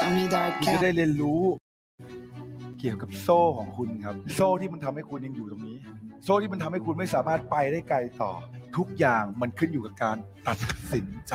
[0.00, 0.82] Tony คุณ Dark จะ Cat.
[0.82, 1.42] ได้เรียนรู้
[2.78, 5.76] เกี่ยวกับโซ่ของคุณครับ โซ่ที่มันทำให้คุณยังอยู่ตรงนี้
[6.24, 8.32] โซ่ที่มันทำให้คุณไม่สามารถไปได้ไกลต่อ
[8.76, 10.16] ทุกอย่างมันขึ้นอยู่กับการ
[10.46, 10.58] ตัด
[10.92, 11.34] สินใจ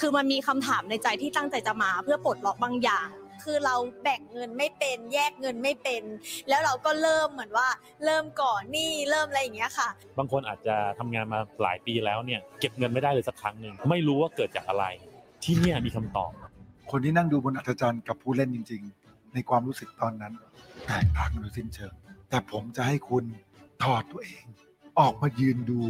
[0.00, 3.08] คือมันมีคำถามในใจที่ตั้งใจจะมาเพื่อปลดล็อกบางอย่าง
[3.44, 6.02] คือเราแบ่งเงินไม่เป็น แยกเงินไม่เป็น
[6.48, 7.68] แล้วเราก็เริ่มเหมือนว่า
[8.04, 14.84] เริ่มก่อนหนี่เริ่มอะไรอย่างเงี้ยค่ะ บางคนอาจจะทำงานมาหลายปีแล้วเนี่ย เก็บเงินไม่ได้เลยสักครั้งหนึ่งไม่รู้ว่าเกิดจากอะไร
[15.44, 16.32] ที่เนี่ยมีคำตอบ
[16.90, 20.34] คนที่นั่งดูบนอัศจรรย์กับผู้เล่นจริง ๆ ในความรู้สึกตอนนั้น
[20.86, 21.94] แตกต่างกันโดยสิ้นเชิง
[22.28, 23.24] แต่ผมจะให้คุณ
[23.82, 24.44] ถอดตัวเอง
[25.00, 25.80] ออกมายืนดู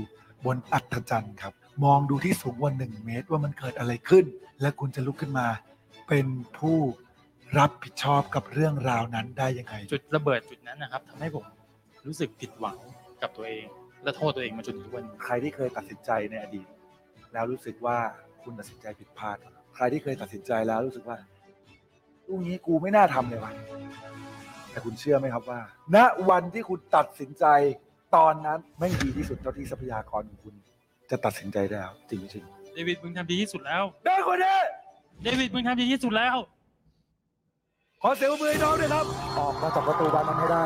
[0.47, 4.24] บนอัศจรรย์ครับ มองดูที่สูงกว่าหนึ่งเมตรว่ามันเกิดอะไรขึ้น
[4.60, 5.47] และคุณจะลุกขึ้นมา
[6.09, 6.27] เป็น
[6.59, 6.79] ผู้
[7.59, 11.45] รับผิดชอบกับเรื่องราวนั้นได้ยังไง จุดระเบิดจุดนั้นนะครับทำให้ผม
[12.07, 12.79] รู้สึกผิดหวัง
[13.23, 13.66] กับตัวเอง
[14.05, 16.66] และโทษตัวเองมาจนถึงทุกวันนี้ ใครที่เคยตัดสินใจในอดีต
[17.32, 17.98] แล้วรู้สึกว่า
[18.43, 19.37] คุณตัดสินใจผิดพลาด
[19.77, 21.19] ใครที่เคยตัดสินใจแล้วรู้สึกว่า
[22.29, 23.52] ลูกนี้กูไม่น่าทำเลยวะ
[24.71, 25.60] แต่คุณเชื่อไหมครับว่า
[25.95, 25.96] ณ
[26.30, 27.45] วันที่คุณตัดสินใจ
[28.16, 30.54] ตอนนั้นไม่งดีที่สุดเท่าที่ทรัพยากรของคุณ
[31.10, 34.59] จะตัดสินใจได้แล้วจริงจริงเดวิดมึงทำดีที่สุดแล้วได้คนนี้
[35.23, 36.37] เดวิดมึงทำดีที่สุดแล้ว
[38.02, 39.07] ขอเสียงปรบมือให้น้องด้วยครับ
[39.38, 40.65] ออกมาจากประตูบานนั้นให้ได้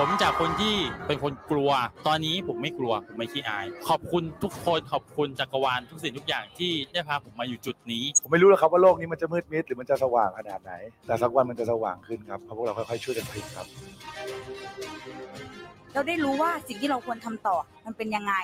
[0.00, 0.74] ผมจากคนที่
[1.06, 1.70] เป็นคนกลัว
[2.06, 10.72] ตอนนี้ผมไม่กลัวผมไม่ขี้อาย ขอบคุณทุกคนขอบคุณจักรวาลทุกสิ่งทุกอย่างที่ได้พาผมมาอยู่จุดนี้ ผมไม่รู้หรอกครับว่าโลกนี้มันจะมืดมิดหรือมันจะสว่างขนาดไหน
[11.06, 13.66] แต่สักวันมันจะสว่างขึ้นครับเพราะพวกเราค่อยๆช่วยกันพลิกครับ
[15.96, 18.34] เราได้รู้ว่าสิ่งที่เราควรทำต่อมันเป็นยังไง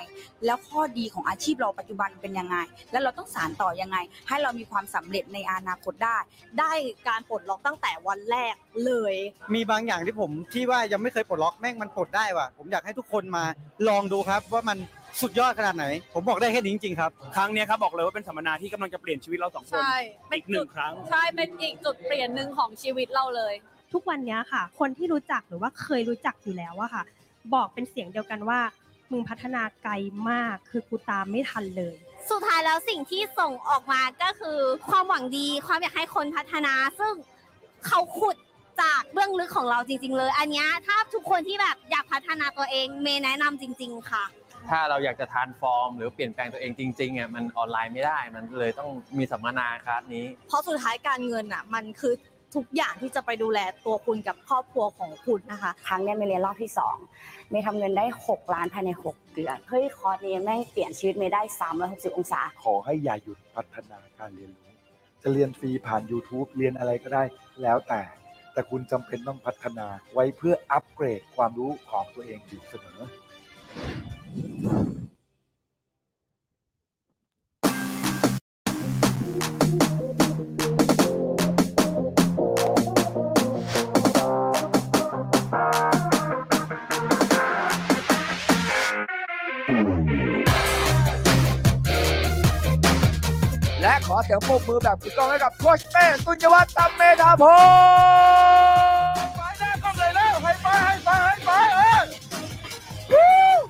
[0.47, 2.57] แล้วข้อดีของอาชีพเราปัจจุบันเป็นยังไง
[2.93, 3.97] แล้วเราต้องสานต่อยังไง
[4.29, 6.17] ให้เรามีความสำเร็จในอนาคตได้
[6.59, 6.73] ได้
[7.09, 8.55] การปลดล็อกตั้งแต่วันแรก
[8.87, 9.15] เลย
[9.55, 13.45] มีบางอย่างที่ผมที่ว่ายังไม่เคยปลดล็อกแม่งมันปลดได้ว่ะผมอยากให้ทุกคนมา
[13.89, 14.79] ลองดูครับว่ามัน
[15.21, 19.97] สุดยอดขนาดไหน ผมบอกได้แค่นี้จริงๆครับ ครั้งเนี้ยครับบอกเลยว่าเป็นสัมมนาที่กำลังจะเปลี่ยนชีวิตเราสองคนใช่
[20.29, 23.55] เป็นอีกหนึ่งครั้ง ใช่ เป็นอีกจุดเปลี่ยนหนึ่งของชีวิตเราเลย
[23.93, 27.05] ทุกวันเนี้ยค่ะ คนที่รู้จักหรือว่าเคยรู้จักอยู่แล้วอะค่ะ
[27.55, 28.61] บอกเป็นเสียงเดียวกันว่า
[29.11, 29.93] มึงพัฒนาไกล
[30.31, 31.97] มากคือกูตามไม่ทันเลย
[32.31, 34.59] สุดท้ายแล้วสิ่งที่ส่งออกมาก็คือ
[34.89, 37.15] ความหวังดีความอยากให้คนพัฒนา ซึ่ง
[37.87, 38.37] เขาขุด
[38.83, 44.25] จากเบื้องลึกของเราจริง ๆ เลย อันเนี้ยถ้าทุกคนที่แบบอยากพัฒนาตัวเองเมย์แนะนำจริง ๆ ค่ะ
[44.71, 52.15] ถ้าเราอยากจะทานฟอร์ม หรือเปลี่ยนแปลงตัวเองจริงๆอะมันออนไลน์ไม่ได้ มันเลยต้องมีสัมมนาคลาสนี้ เพราะสุดท้ายการเงินอะ มันคือ
[52.55, 56.97] ทุกอย่างที่จะไปดูแลตัวคุณกับครอบครัวของคุณนะคะ ครั้งเนี้ยเมย์เรียนรอบที่สอง
[57.51, 61.43] เมย์ทำเงินได้ 6 ล้านภายใน 6 เดือน เฮ้ย คอร์สนี้แม่งเปลี่ยนชีวิตเมย์ได้
[61.81, 64.71] 360 องศา ขอให้อย่าหยุดพัฒนาการเรียนรู้
[65.23, 67.25] จะเรียนฟรีผ่าน YouTube เรียนอะไรก็ได้
[67.63, 68.01] แล้วแต่
[68.53, 73.01] แต่คุณจำเป็นต้องพัฒนาไว้เพื่ออัปเกรดความรู้ของตัวเองอยู่เสมอ
[94.15, 101.51] อเสียงปรบมือแบบถูกต้องให้กับโคชเป้ตุนยวัฒน์ตัมเมธาพงศ์ไปแน่ก็เลยแล้วให้ไปให้ไปให้ไป
[103.11, 103.15] เอ
[103.57, 103.63] อ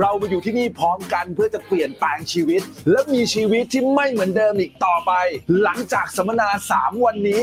[0.00, 5.12] เรามาอยู่ที่นี่พร้อมกันเพื่อจะเปลี่ยนแปลงชีวิต และมีชีวิตที่ไม่เหมือนเดิมอีกต่อไป
[5.62, 7.42] หลังจากสัมมนา 3 วันนี้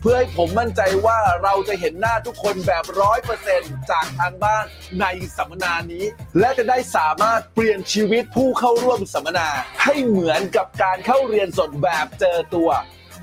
[0.00, 4.64] เพื่อให้ผมมั่นใจว่าเราจะเห็นหน้าทุกคนแบบร้อยเปอร์เซ็นต์จากทางบ้าน
[5.00, 6.04] ในสัมมนานี้
[6.38, 9.48] และจะได้สามารถเปลี่ยนชีวิตผู้เข้าร่วมสัมมนา
[9.82, 12.70] ให้เหมือนกับการเข้าเรียนสดแบบเจอตัว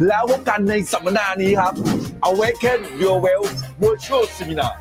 [0.07, 1.73] แล้วพบกันในสัมมนานี้ครับ
[2.29, 3.43] Awaken Your Well
[3.81, 4.73] Virtual Seminar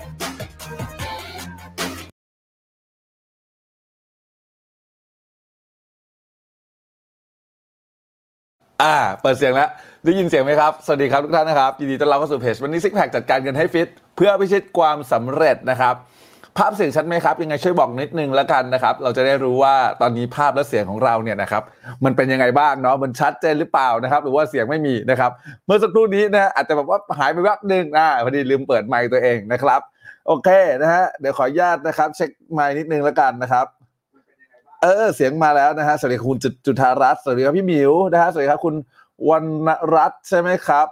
[8.82, 9.70] อ่าเปิดเสียงแล้ว
[10.04, 15.94] ได้ยินเสียงไหมครับ สวัสดีครับทุกท่านนะครับ ยินดีต้อนรับเข้าสู่เพจวันนี้ซิกแพคจัดการเงินให้ฟิต เพื่อพิชิตความสำเร็จนะครับ
[16.58, 21.62] ภาพเสียงชัดไหมครับ ยังไงช่วยบอกนิดนึงแล้วกันนะครับ เราจะได้รู้ว่าตอนนี้ภาพและเสียงของเราเนี่ยนะครับ
[22.04, 25.30] มันเป็นยังไงบ้างเนาะ มันชัดเจนหรือเปล่านะครับ หรือว่าเสียงไม่มีนะครับ
[25.66, 29.80] เมื่อสักครู่นี้นะ อาจจะแบบว่าหายไปแวบหนึ่งอ่าพอดีลืมเปิดไมค์ตัวเองนะครับ
[30.26, 30.48] โอเค
[30.82, 33.66] นะฮะ เดี๋ยวขออนุญาตนะครับ เช็คไมค์นิดนึงแล้วกันนะครับ
[34.82, 38.74] เออเสียงมาแล้วนะฮะสวัสดีคุณจุจุธารัตน์สวัสดีครับพี่หมิวนะฮะสวัสดีครับคุณ
[39.28, 40.86] วรรณรัตน์ใช่ไหมครับ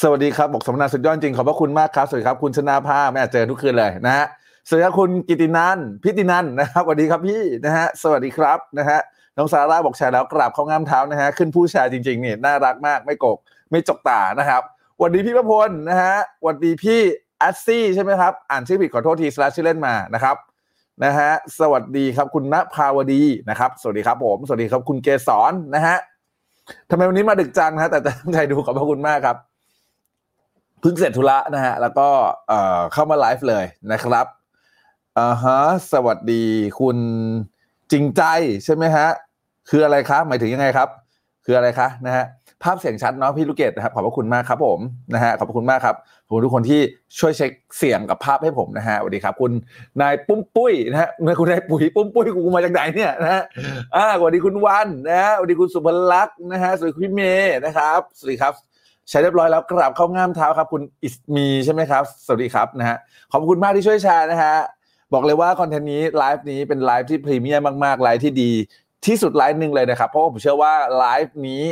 [0.00, 4.26] สวัสดีครับ บอกสมนาสุดยอดจริง ขอบพระคุณมากครับ สวัสดีครับ คุณชนาภาไม่อาจเจอทุกคืนเลยนะฮะ
[4.66, 8.98] สวัสดีครับคุณกิตินันพิตินันนะครับสวัสดีครับพี่นะฮะสวัสดีครับนะฮะ
[9.36, 13.38] น้องซาร่าบอกแชร์แล้วกราบเข้าง่ามเท้านะฮะขึ้นผู้แชร์จริงๆนี่น่ารักมากไม่โกก
[13.70, 14.62] ไม่จกตานะครับ
[14.96, 17.00] สวัสดีพี่ประพลนะฮะสวัสดีพี่
[17.38, 20.36] แอสซี่ใช่ไหมครับ อ่านชื่อผิดขอโทษทีสลาชื่อเล่นมานะครับ
[21.04, 25.96] นะฮะสวัสดีครับคุณณภาวดีนะครับ สวัสดีครับผม สวัสดีครับคุณเกสรนะฮะ
[26.90, 29.36] ทำไมวันนี้มาดึกจังนะแต่ตั้งใจดูขอบพระคุณมากครับ
[30.80, 32.08] เพิ่งเสร็จธุระนะฮะ แล้วก็
[32.48, 34.26] เอ่อเข้ามาไลฟ์เลยนะครับ
[35.18, 35.58] อ่าฮะ
[35.92, 36.44] สวัสดี
[36.80, 36.96] คุณ
[37.92, 38.22] จริงใจ
[38.64, 39.08] ใช่ไหมฮะ
[39.70, 40.88] คืออะไรครับหมายถึงยังไงครับ
[41.44, 42.24] คืออะไรคะนะฮะ
[42.64, 44.78] ภาพเสียงชัดเนาะพี่ลูกเกดนะครับขอบพระคุณมากครับผม
[45.14, 46.80] นะฮะขอบพระคุณมากครับขอบคุณทุกคนที่
[47.18, 49.52] ช่วยเช็คเสียงกับภาพให้ผมนะฮะสวัสดีครับ คุณ
[50.00, 53.42] นายปุ้มปุ้ยนะฮะคุณนายปุ๋ยปุ้มปุ้ยกูมาจากไหนเนี่ยนะฮะ
[53.96, 58.52] อ่าสวัสดีคุณวันนะฮะสวัสดีคุณสุภลักษณ์นะฮะสวัสดีคุณพี่เมย์นะครับสวัสดีครับ
[59.08, 62.96] แชร์เรียบร้อยแล้วกราบเข้าง่ามเท้าครับ คุณอิสมีใช่ไหมครับ สวัสดีครับนะฮะ
[63.32, 64.56] ขอบคุณมากที่ช่วยแชร์นะฮะ
[65.12, 68.52] บอกเลยว่าคอนเทนต์นี้ไลฟ์นี้เป็นไลฟ์ที่พรีเมียมมากๆไลฟ์ที่ดี
[69.06, 71.62] ที่สุดไลฟ์หนึ่งเลยนะครับเพราะผมเชื่อว่าไลฟ์นี้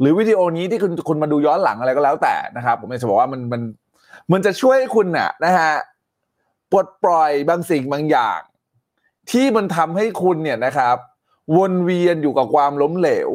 [0.00, 3.62] หรือวิดีโอนี้ที่คุณคุณมาดูย้อนหลังอะไรก็แล้วแต่นะครับ ผมจะบอกว่ามันมัน
[4.32, 5.72] มันจะช่วยให้คุณน่ะนะฮะ
[6.72, 8.40] ปลดปล่อยบางสิ่งบางอย่าง
[9.30, 10.96] ที่มันทำให้คุณเนี่ยนะครับ
[11.56, 13.30] วนเวียนอยู่กับความล้มเหลว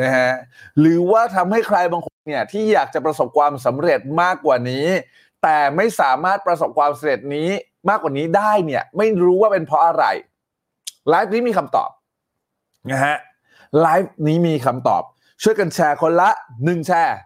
[0.00, 0.30] นะฮะ
[0.78, 4.86] หรือว่าทำให้ใครบางคนเนี่ยที่อยากจะประสบความสำเร็จมากกว่านี้
[5.42, 7.48] แต่ไม่สามารถประสบความสำเร็จนี้
[7.88, 10.04] มากกว่านี้ได้เนี่ย ไม่รู้ว่าเป็นเพราะอะไร
[11.08, 11.90] ไลฟ์นี้มีคำตอบ
[12.90, 13.16] นะฮะ
[13.80, 15.02] ไลฟ์นี้มีคำตอบ
[15.42, 16.30] ช่วยกันแชร์คนละ
[16.64, 17.18] หนึ่งแชร์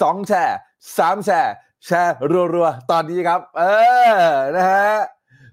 [0.00, 0.56] สองแชร์
[0.98, 1.54] สามแชร์
[1.86, 2.14] แชร์
[2.54, 3.62] รัวๆ ตอนนี้ครับ เอ
[4.20, 4.22] อ
[4.56, 4.90] นะฮะ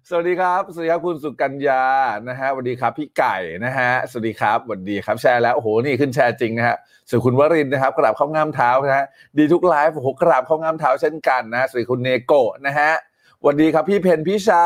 [0.10, 1.84] สวัสดีครับ สวัสดีครับคุณสุกัญญา
[2.28, 3.36] นะฮะสวัสดีครับพี่ไก่
[3.66, 6.78] นะฮะสวัสดีครับสวัสดีครับแชร์แล้วโอ้โหนี่ขึ้นแชร์จริงนะฮะ
[7.10, 9.06] ส่วนคุณวรินนะครับกราบเข้าง่ามเท้านะฮะ
[9.38, 12.92] ดีทุกไลฟ์โอ้โหกราบเข้าง่ามเท้าเช่นกันนะฮะสวัสดีคุณเนโกะนะฮะ
[13.40, 14.64] สวัสดีครับพี่เพนพิชา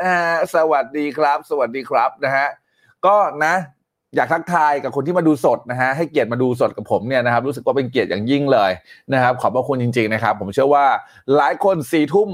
[0.00, 2.46] นะฮะสวัสดีครับ สวัสดีครับนะฮะ
[3.06, 3.54] ก็นะ
[4.16, 8.70] อยากทักทายกับคนที่มาดูสดนะฮะให้เกียรติมาดูสดกับผมเนี่ยนะครับรู้สึกว่าเป็นเกียรติอย่างยิ่งเลย
[9.12, 10.86] นะครับขอบพระคุณจริงๆนะครับ ผมเชื่อว่า
[11.36, 12.28] หลายคนสี่ทุ่ม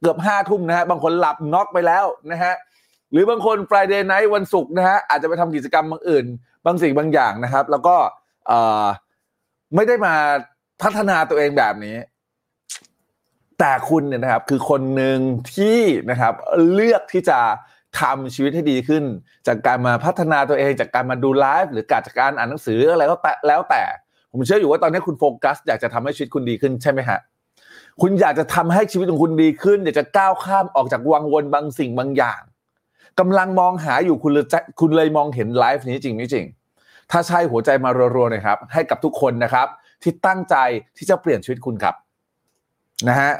[0.00, 2.54] เกือบห้าทุ่มนะฮะบางคนหลับน็อกไปแล้วนะฮะ
[3.12, 6.24] หรือบางคน Friday night วันศุกร์นะฮะอาจจะไปทำกิจกรรมบางอื่น
[6.66, 7.96] บางสิ่งบางอย่างนะครับ แล้วก็
[9.74, 10.14] ไม่ได้มา
[10.82, 11.96] พัฒนาตัวเองแบบนี้
[13.58, 15.18] แต่คุณเนี่ยนะครับ คือคนหนึ่ง
[15.54, 15.80] ที่
[16.10, 16.34] นะครับ
[16.72, 17.38] เลือกที่จะ
[18.00, 19.04] ทำชีวิตให้ดีขึ้น
[19.46, 23.82] จากการมาพัฒนาตัวเอง จากการมาดูไลฟ์หรือการจากการอ่านหนังสืออะไรก็แต่แล้วแต่
[24.32, 27.18] ผมเชื่ออยู่ว่าตอนนี้คุณโฟกัส อยากจะทำให้ชีวิตคุณดีขึ้นใช่ไหมฮะ
[28.00, 32.40] คุณอยากจะทำให้ชีวิตของคุณดีขึ้นอยากจะก้าวข้ามออกจากวังวนบางสิ่งบางอย่าง
[33.20, 34.46] กำลังมองหาอยู่คุณเลย
[34.80, 36.46] คุณเลยมองเห็นไลฟ์นี้จริงไม่จริง
[37.10, 39.66] ถ้าใช่หัวใจมารัวๆน่อยครับ ให้กับทุกคนนะครับ
[40.02, 40.56] ที่ตั้งใจ
[40.96, 41.94] ที่จะเปลี่ยนชีวิตคุณครับ
[43.08, 43.32] นะฮะ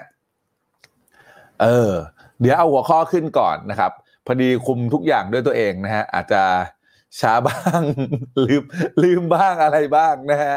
[1.63, 1.93] เออ
[2.41, 3.93] เดี๋ยวเอาหัวข้อขึ้นก่อนนะครับ
[4.27, 6.43] พอดีคุมทุกอย่างด้วยตัวเองนะฮะอาจจะ
[7.21, 7.81] ช้าบ้าง
[8.45, 8.63] ลืม
[9.03, 10.57] ลืมบ้างอะไรบ้างนะฮะ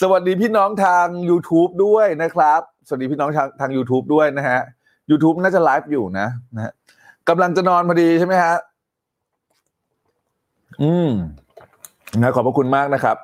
[0.00, 4.60] สวัสดีพี่น้องทาง YouTube ด้วยนะครับ สวัสดีพี่น้องทางทาง YouTube ด้วยนะฮะ
[5.10, 6.72] YouTube น่าจะไลฟ์อยู่นะนะฮะ
[7.28, 8.54] กำลังจะนอนพอดีใช่ไหมฮะ
[10.82, 11.10] อืม
[12.20, 13.16] นะขอบพระคุณมากนะครับ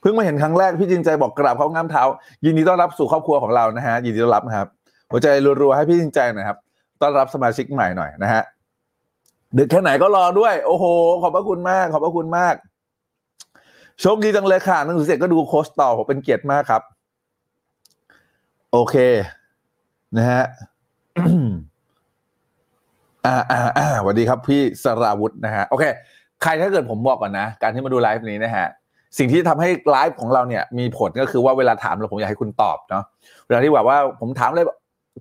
[0.00, 2.02] เพิ่งมาเห็นครั้งแรกพี่จริงใจบอกกราบเขาง่ามเท้า
[2.44, 4.68] ยินดีต้อนรับสู่ครอบครัวของเรานะฮะยินดีต้อนรับครับ
[5.10, 5.26] หัวใจ
[5.60, 6.58] รัวๆให้พี่จริงใจหน่อยครับ
[7.00, 8.42] ต้อนรับสมาชิกใหม่หน่อยนะฮะ
[9.58, 10.84] ดึกแค่ไหนก็รอด้วย โอ้โห
[11.22, 12.54] ขอบพระคุณมาก ขอบพระคุณมาก
[14.00, 16.82] โชคดีจังเลยค่ะหนังสือเสร็จก็ดูโค้ชต่อผมเป็นเกียรติมากครับ
[18.72, 18.96] โอเค
[20.16, 20.44] นะฮะ
[23.26, 25.84] อ่าอ่าอ่าสวัสดีครับ พี่สราวุธนะฮะ โอเค
[26.42, 28.66] ใครถ้าเกิดผมบอกก่อนนะ การที่มาดูไลฟ์นี้นะฮะ
[29.18, 33.04] สิ่งที่ทำให้ไลฟ์ของเราเนี่ย มีผลก็คือว่าเวลาถามเราผมอยากให้คุณตอบเนาะ
[33.46, 34.66] เวลาที่แบบว่าผมถามเลย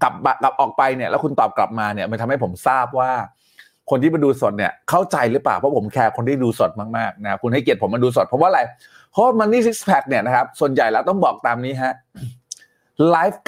[0.04, 0.13] กลับ
[0.44, 3.12] กลับออกไปเนี่ย แล้วคุณตอบกลับมาเนี่ย มันทำให้ผมทราบว่า
[3.90, 8.62] คนที่มาดูสดเนี่ยเข้าใจหรือเปล่าเพราะผมแคร์คนที่ดูสดมากๆนะคุณให้เกียรติผมมาดูสดเพราะว่าอะไร
[9.12, 11.94] เพราะมันนี่ซิกแพคเนี่ยนะครับส่วนใหญ่แล้วต้องบอกตามนี้ฮะ
[13.10, 13.42] ไลฟ์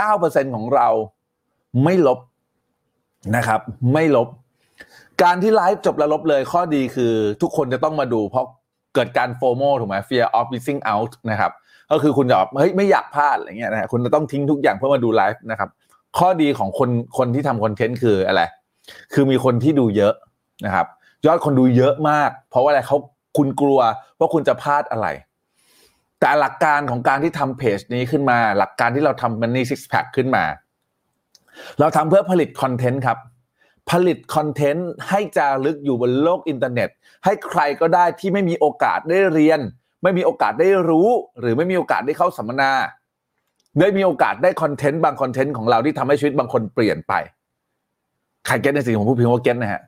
[0.00, 0.88] 99%ของเรา
[1.84, 2.18] ไม่ลบ
[3.36, 3.60] นะครับ
[3.92, 4.28] ไม่ลบ
[5.22, 8.46] การที่ไลฟ์จบแล้วลบเลยข้อดีคือทุกคนจะต้องมาดูเพราะ
[8.94, 11.52] เกิดการโฟโมถูกไหม fear of missing out นะครับ
[11.90, 15.68] ก็คือคุณจะแบบเฮ้ยไม่อยากพลาดอะไรเงี้ยนะคุณจะต้องทิ้งทุกอย่างเพื่อมาดูไลฟ์นะครับ
[16.18, 18.42] ข้อดีของคนคนที่ทำคอนเทนต์คืออะไร
[19.12, 20.14] คือมีคนที่ดูเยอะ
[20.64, 20.86] นะครับ
[21.26, 22.98] ยอดคนดูเยอะมาก เพราะว่าอะไรเขา
[23.36, 23.80] คุณกลัว
[24.18, 25.06] ว่าคุณจะพลาดอะไร
[26.20, 30.44] แต่หลักการของการที่ทำเพจนี้ขึ้นมา หลักการที่เราทำมันนี่ซิกแพคขึ้นมา
[31.80, 33.18] เราทำเพื่อผลิตคอนเทนต์ครับ
[33.90, 36.88] ผลิตคอนเทนต์ให้จารึกอยู่บนโลกอินเทอร์เน็ต
[37.24, 39.60] ให้ใครก็ได้ที่ไม่มีโอกาสได้เรียน
[40.02, 41.08] ไม่มีโอกาสได้รู้
[41.40, 42.72] หรือไม่มีโอกาสได้เข้าสัมมนา
[43.80, 47.12] ได้มีโอกาสได้คอนเทนต์บางคอนเทนต์ของเราที่ทำให้ชีวิตบางคนเปลี่ยนไป
[48.46, 49.82] ใคร get ในสิ่งของผู้พิมพ์ว่า get นะฮะ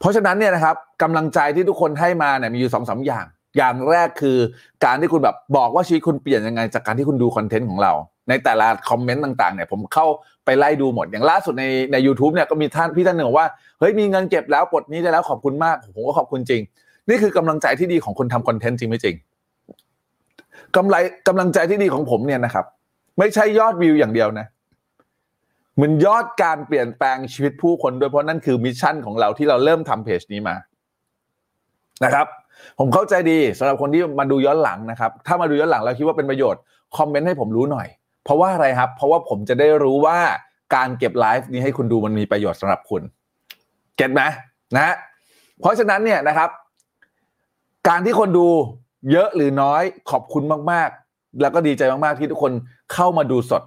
[0.00, 3.24] เพราะฉะนั้นเนี่ยนะครับกำลังใจที่ทุกคนให้มาเนี่ยมีอยู่สองสาอย่าง
[3.56, 4.38] อย่างแรกคือ
[4.84, 7.92] การที่คุณแบบบอกว่าชีวิตคุณเปลี่ยนยังไง จากการที่คุณดูคอนเทนต์ของเรา
[8.28, 10.06] ในแต่ละคอมเมนต์ต่างๆเนี่ยผมเข้า
[10.44, 13.46] ไปไล่ดูหมด อย่างล่าสุดในใน u t u b e เนี่ยก็มีท่านพี่ท่านหนึ่งว่า
[13.80, 16.62] เฮ้ยมีเงินเก็บแล้วปลดหนี้ได้แล้วขอบคุณมากผมก็ขอบคุณจริง
[17.08, 19.16] นี่คือกำลังใจที่ดีของคนทำคอนเทนต์จริงไม่จริง
[20.76, 20.96] กำไร
[21.28, 22.64] กำลังใจที่ดีของผมเนี่ยนะครับ
[23.18, 24.46] ไม่ใช่ยอดวิวอย่างเดียวนะ
[25.80, 30.56] มันยอดการเปลี่ยนแปลงชีวิตผู้คนด้วยเพราะนั่นคือ mission ของเราที่เราเริ่มทำเพจนี้มา
[32.04, 32.26] นะครับ
[32.78, 36.60] ผมเข้าใจดีสำหรับคนที่มาดูย้อนหลังนะครับ ถ้ามาดูย้อนหลังแล้วคิดว่าเป็นประโยชน์
[36.96, 37.88] คอมเมนต์ให้ผมรู้หน่อย
[38.24, 40.18] เพราะว่าอะไรครับ เพราะว่าผมจะได้รู้ว่า
[40.74, 43.02] การเก็บไลฟ์นี้ให้คุณดูมันมีประโยชน์สำหรับคุณ
[43.96, 44.22] เก็ตไหม
[44.76, 44.94] นะ
[45.60, 46.50] เพราะฉะนั้นเนี่ยนะครับ
[47.88, 48.48] การที่คนดู
[49.10, 52.52] เยอะหรือน้อยขอบคุณมากๆ แล้วก็ดีใจมากๆที่ทุกคน
[52.92, 53.62] เข้ามาดูสด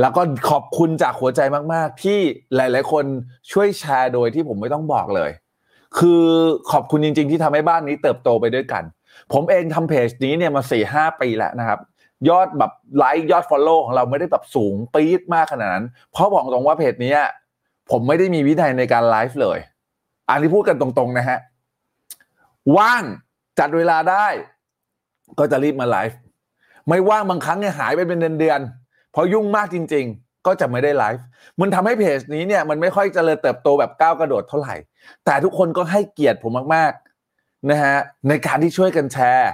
[0.00, 1.40] แล้วก็ขอบคุณจากหัวใจ
[1.74, 2.18] มาก ๆ ที่
[2.56, 3.04] หลาย ๆ คน
[3.52, 5.30] ช่วยแชร์โดยที่ผมไม่ต้องบอกเลย
[5.98, 6.24] คือ
[6.72, 8.82] ขอบคุณจริง ๆ ที่ทำให้บ้านนี้เติบโตไปด้วยกัน
[9.32, 11.78] ผมเองทำเพจนี้เนี่ยมาสี่ห้าปีแล้วนะครับ
[12.28, 17.14] ยอดแบบไลค์ยอด follow ของเราไม่ได้แบบสูงปี๊ดมากขนาดนั้น เพราะบอกตรงว่าเพจนี้
[17.90, 19.58] ผมไม่ได้มีวินัยในการไลฟ์เลย
[20.28, 21.38] อันนี้พูดกันตรง ๆ นะฮะ
[22.76, 23.02] ว่าง
[23.58, 24.26] จัดเวลาได้
[25.38, 26.18] ก็จะรีบมาไลฟ์
[26.88, 28.85] ไม่ว่างบางครั้งเนี่ยหายไปเป็นเดือนๆ
[29.18, 31.24] เพราะยุ่งมากจริง ๆ ก็จะไม่ได้ไลฟ์
[31.60, 34.74] มันทำให้เพจนี้เนี่ยมันไม่ค่อยเจริญเติบโตแบบก้าวกระโดดเท่าไหร่
[35.24, 37.96] แต่ทุกคนก็ให้เกียรติผมมากๆนะฮะ
[38.28, 39.50] ในการที่ช่วยกันแชร์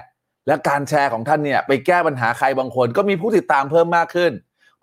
[0.46, 4.32] และการแชร์ของท่านเนี่ยไปแก้ปัญหาใครบางคน ก็มีผู้ติดตามเพิ่มมากขึ้น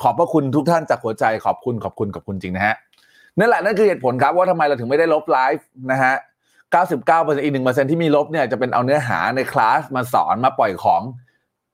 [0.01, 2.75] ขอบพระคุณทุกท่านจากหัวใจขอบคุณขอบคุณขอบคุณจริงนะฮะ
[3.37, 6.15] นั่นแหละนั่นคือเหตุผลครับว่าทำไมเราถึงไม่ได้ลบไลฟ์นะฮะ
[6.79, 11.01] 99%อีก1%ที่มีลบเนี่ยจะเป็นเอาเนื้อหาในคลาสมาสอนมาปล่อยของ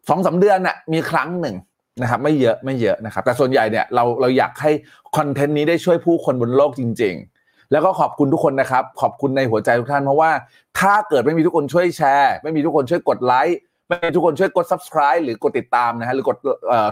[0.09, 1.55] สองสาเดือนน่ะมีครั้งหนึ่ง
[2.01, 4.71] นะครับไม่เยอะไม่เยอะนะครับ แต่ส่วนใหญ่เนี่ยเราเราอยากให้
[5.17, 10.31] คอนเทนต์นี้ได้ช่วยผู้คนบนโลกจริง ๆ แล้วก็ขอบคุณทุกคนนะครับ ขอบคุณในหัวใจทุกท่านเพราะว่า
[10.79, 16.37] ถ้าเกิดไม่มีทุกคนช่วยแชร์ ไม่มีทุกคนช่วยกดไลค์ไม่มีทุกคนช่วยกด subscribe หรือกดติดตามนะฮะหรือกด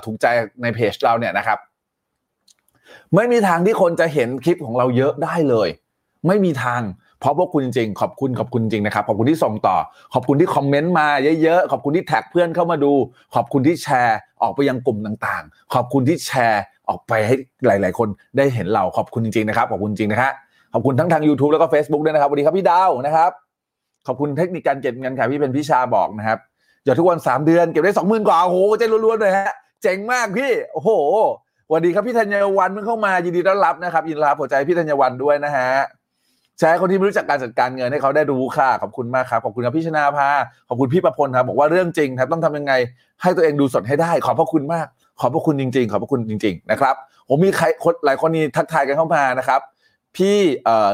[0.06, 0.26] ถูกใจ
[0.62, 1.58] ในเพจเราเนี่ยนะครับ
[3.16, 5.70] ไม่มีทางที่คนจะเห็นคลิปของเราเยอะได้เลย
[6.28, 6.82] ไม่มีทาง
[7.24, 9.78] เพราะพวกคุณจริงขอบคุณขอบคุณจริงนะครับ ขอบคุณที่ส่งต่อ
[10.14, 11.08] ขอบคุณที่คอมเมนต์มา
[11.42, 12.94] เยอะๆ ขอบคุณที่แท็กเพื่อนเข้ามาดู
[13.36, 17.36] ขอบคุณที่แชร์ออกไปยังกลุ่มต่างๆ ขอบคุณที่แชร์ออกไปให้
[17.68, 20.32] หลาย ๆ คนได้เห็นเราขอบคุณจริงๆนะครับขอบคุณจริงนะฮะ
[20.74, 23.32] ขอบคุณทั้งทาง YouTube แล้วก็ Facebook ด้วยนะครับสวัสดีครับพี่ดาวนะครับ
[24.08, 26.40] ขอบคุณเทคนิคการเก็บเงินค่ะพี่เป็นพี่ชาบอกนะครับ
[26.86, 29.52] หยอดทุกวันสามเดือนเก็บได้สองหมื่นกว่าโอ้โหเจ๊ล้วนๆเลยฮะ
[29.82, 30.90] เจ๋งมากพี่โอ้โห
[31.68, 35.70] สวัสดีครับพี่ธัญวันเพิ่งเข้ามายินดีต้อนรับนะครับยินดีรับหัวใจพี่ธัญวันด้วยนะฮะ
[36.60, 40.30] แชร์คนที่ไม่รู้จักการจัดการเงินให้เขาได้รู้ค่ะขอบคุณมากครับขอบคุณครับพี่ชนาภา
[40.70, 42.74] ขอบคุณพี่ประพลครับบอกว่าเรื่องจริงครับต้องทำยังไง
[43.22, 44.88] ให้ตัวเองดูสดให้ได้ ขอบพระคุณมาก
[45.20, 46.96] ขอบพระคุณจริง ๆ ขอบพระคุณจริง ๆ นะครับ
[47.30, 49.60] ผมมีใครคหลายคนนี้ทักทายกันเข้ามานะครับ
[50.18, 50.92] พี่เอ่อ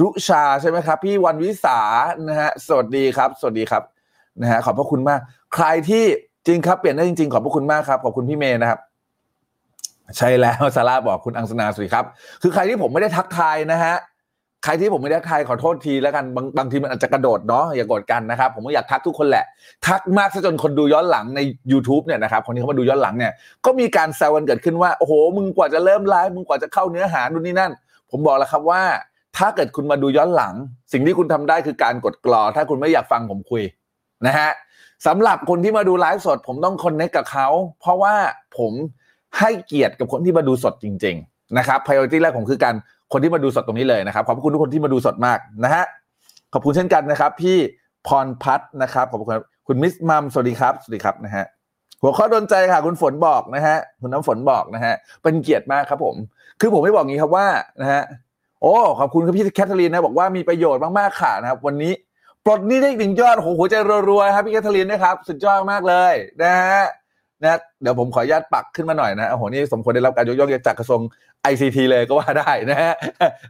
[0.00, 1.78] รุชาใช่ไหมครับ พี่วันวิสา
[2.28, 3.82] นะฮะสวัสดีครับ สวัสดีครับ
[4.42, 5.20] นะฮะขอบพระคุณมาก
[5.54, 6.04] ใครที่
[6.46, 8.80] จริงครับเปลี่ยนได้จริงๆ ขอบพระคุณมากครับขอบคุณพี่เมย์นะครับ
[10.18, 12.04] ใช่แล้วซาร่าบอกคุณอังสนาสวัสดีครับ
[12.42, 13.94] คือใครที่ผมไม่ได้ทักทายนะฮะ
[14.64, 19.44] ใครที่ผมไม่ได้ทายขอโทษทีแล้วกันบางบางทีมันอาจจะกระโดดเนาะอย่าโกรธกันนะครับ ผมก็อยากทักทุกคนแหละ
[19.86, 21.40] ทักมากซะจนคนดูย้อนหลังใน
[21.72, 23.32] YouTube เนี่ยนะครับคนที่เขามาดูย้อนหลังเนี่ย
[23.64, 27.72] ก็มีการแซวกันเกิดขึ้นว่าโอ้โหมึงกว่าจะเริ่มไลฟ์มึงกว่าจะเข้าเนื้อหานู่นนี่นั่น
[28.10, 28.82] ผมบอกแล้วครับว่า
[29.36, 30.54] ถ้าเกิดคุณมาดูย้อนหลัง
[30.92, 33.62] สิ่งที่คุณทำได้คือการกดกรอ ถ้าคุณไม่อยากฟังผมคุย
[34.26, 34.50] นะฮะ
[35.06, 37.48] สำหรับคนที่มาดูไลฟ์สด ผมต้องคอนเนคกับเขา
[37.80, 38.14] เพราะว่า
[38.58, 38.72] ผม
[39.38, 42.74] ให้เกียรติกับคนที่มาดูสดจริง ๆ นะครับ priority แรกผมคือการ
[43.12, 45.84] คนที่มาดูสดตรงนี้เลยนะครับขอบคุณทุกคนที่มาดูสดมากนะฮะ
[46.52, 47.56] ขอบคุณเช่นกันนะครับ พี่
[48.08, 49.28] พรพัฒน์นะครับขอบคุณ
[49.66, 51.44] คุณมิสมัมสวัสดีครับสวัสดีครับนะฮะ
[52.02, 56.16] หัวข้อโดนใจค่ะ คุณฝนบอกนะฮะคุณน้ำฝนบอกนะฮะเป็นเกียรติมากครับผม
[56.60, 57.46] คือผมไม่บอกงี้ครับว่า
[57.80, 58.02] นะฮะ
[58.62, 61.92] โอ้ขอบคุณครับพี่แคทเธอรีนนะบอกว่ามีประโยชน์มากๆค่ะนะครับ วันนี้
[62.44, 63.74] ปลดนี้ได้หนึ่งยอดโอ้โหหัวใจ
[64.08, 66.80] รัวๆครับพี่แคทเธอรีนนะครับ สุดยอดมากเลยนะฮะ
[67.42, 71.00] นะเดี๋ยวผมขออนุญาตปักขึ้นมาหน่อยนะโอ้โหนี่สมควรได้รับการยกย่องจากกระทรวง
[71.50, 72.94] ICT เลยก็ว่าได้นะฮะ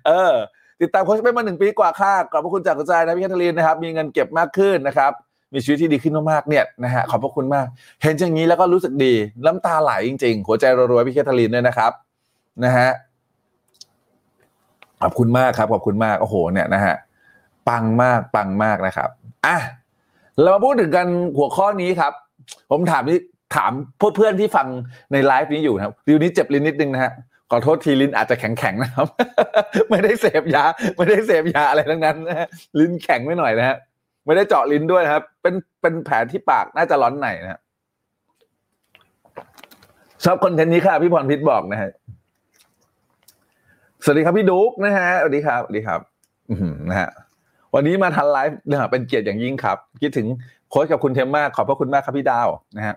[0.07, 0.33] เออ
[0.81, 5.13] ติดตามโค้ชเป็นมาหนึ่งปีกว่าค่าขอบพระคุณจากกระจายนะพี่แคทเธอรีนนะครับ มีเงินเก็บมากขึ้นนะครับ
[5.55, 7.67] มีชีวิตที่ดีขึ้นมากๆเนี่ยนะฮะขอบพระคุณมาก
[8.03, 9.15] เห็นอย่างนี้แล้วก็รู้สึกดี
[9.47, 11.93] น้ำตาไหลจริงๆ หัวใจรัวๆพี่แคทเธอรีนด้วยนะครับ
[12.65, 12.89] นะฮะ
[15.03, 16.95] ขอบคุณมากครับขอบคุณมากโอ้โหเนี่ยนะฮะ
[17.69, 19.09] ปังมากปังมากนะครับ
[19.47, 19.57] อะ
[20.41, 21.07] เรามาพูดถึงกัน
[21.37, 22.13] หัวข้อนี้ครับ
[22.71, 23.19] ผมถามที่
[23.55, 23.73] ถาม
[24.17, 24.67] เพื่อนที่ฟัง
[25.13, 27.13] ในไลฟ์นี้อยู่นะครับวิวนี้เจ็บลิ้นนิดนึงนะฮะ
[27.51, 29.07] ขอโทษทีลิ้นอาจจะแข็งๆนะครับ
[29.91, 30.65] ไม่ได้เสพยา
[30.97, 33.77] ไม่ได้เสพยาอะไรทั้งนั้นนะลิ้นแข็งไม่หน่อยนะฮะ
[34.27, 37.61] ไม่ได้เจาะลิ้นด้วยนะครับ เป็นเป็นแผลที่ปากน่าจะร้อนในนะ
[40.25, 41.91] ชอบคอนเทนต์นี้ค่ะพี่พรพิษบอกนะฮะ
[44.05, 46.01] สวัสดีครับพี่ดุ๊กนะฮะสวัสดีครับสวัสดีครับ
[46.91, 47.11] นะฮะ
[47.75, 50.27] วันนี้มาทันไลฟ์นะฮะเป็นเกียรติอย่างยิ่งครับ คิดถึง
[50.71, 52.97] โค้ชกับคุณเทมมากขอบพระคุณมากครับพี่ดาวนะฮะ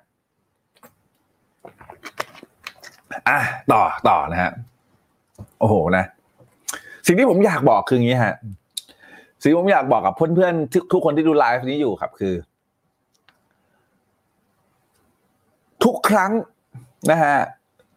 [3.30, 3.40] อะ
[3.72, 4.52] ต่อต่อนะฮะ
[5.60, 6.06] โอ้โหนะ
[7.08, 8.36] สิ่งที่ผมอยากบอกคืออย่างนี้ฮะ
[9.42, 12.36] สิ่งที่ผมอยากบอกกับเพื่อนๆทุกทุกคนที่ดูไลฟ์นี้อยู่ครับ คือ
[15.84, 16.32] ทุกครั้ง
[17.12, 17.38] นะฮะ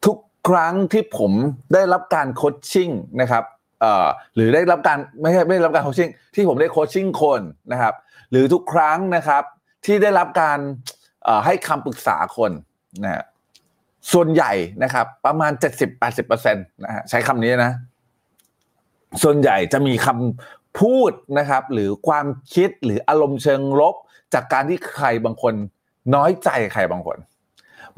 [0.07, 1.33] ทุกครั้งที่ผม
[1.75, 3.45] ได้รับการโคชชิ่งนะครับ
[3.81, 7.41] เอ่อหรือได้รับการไม่ใช่ไม่ได้รับการโคชชิ่งที่ผมได้โคชชิ่งคน
[7.73, 7.95] นะครับ
[8.31, 9.43] หรือทุกครั้งนะครับ
[9.87, 10.59] ที่ได้รับการ
[11.25, 12.51] เอ่อให้คำปรึกษาคน
[13.03, 13.25] นะฮะ
[14.13, 15.53] ส่วนใหญ่นะครับ ประมาณ
[16.03, 17.73] 70-80%นะฮะใช้คำนี้นะ
[19.23, 23.95] ส่วนใหญ่จะมีคำพูดนะครับ หรือความคิดหรืออารมณ์เชิงลบ
[24.35, 25.55] จากการที่ใครบางคน
[26.15, 27.19] น้อยใจใครบางคน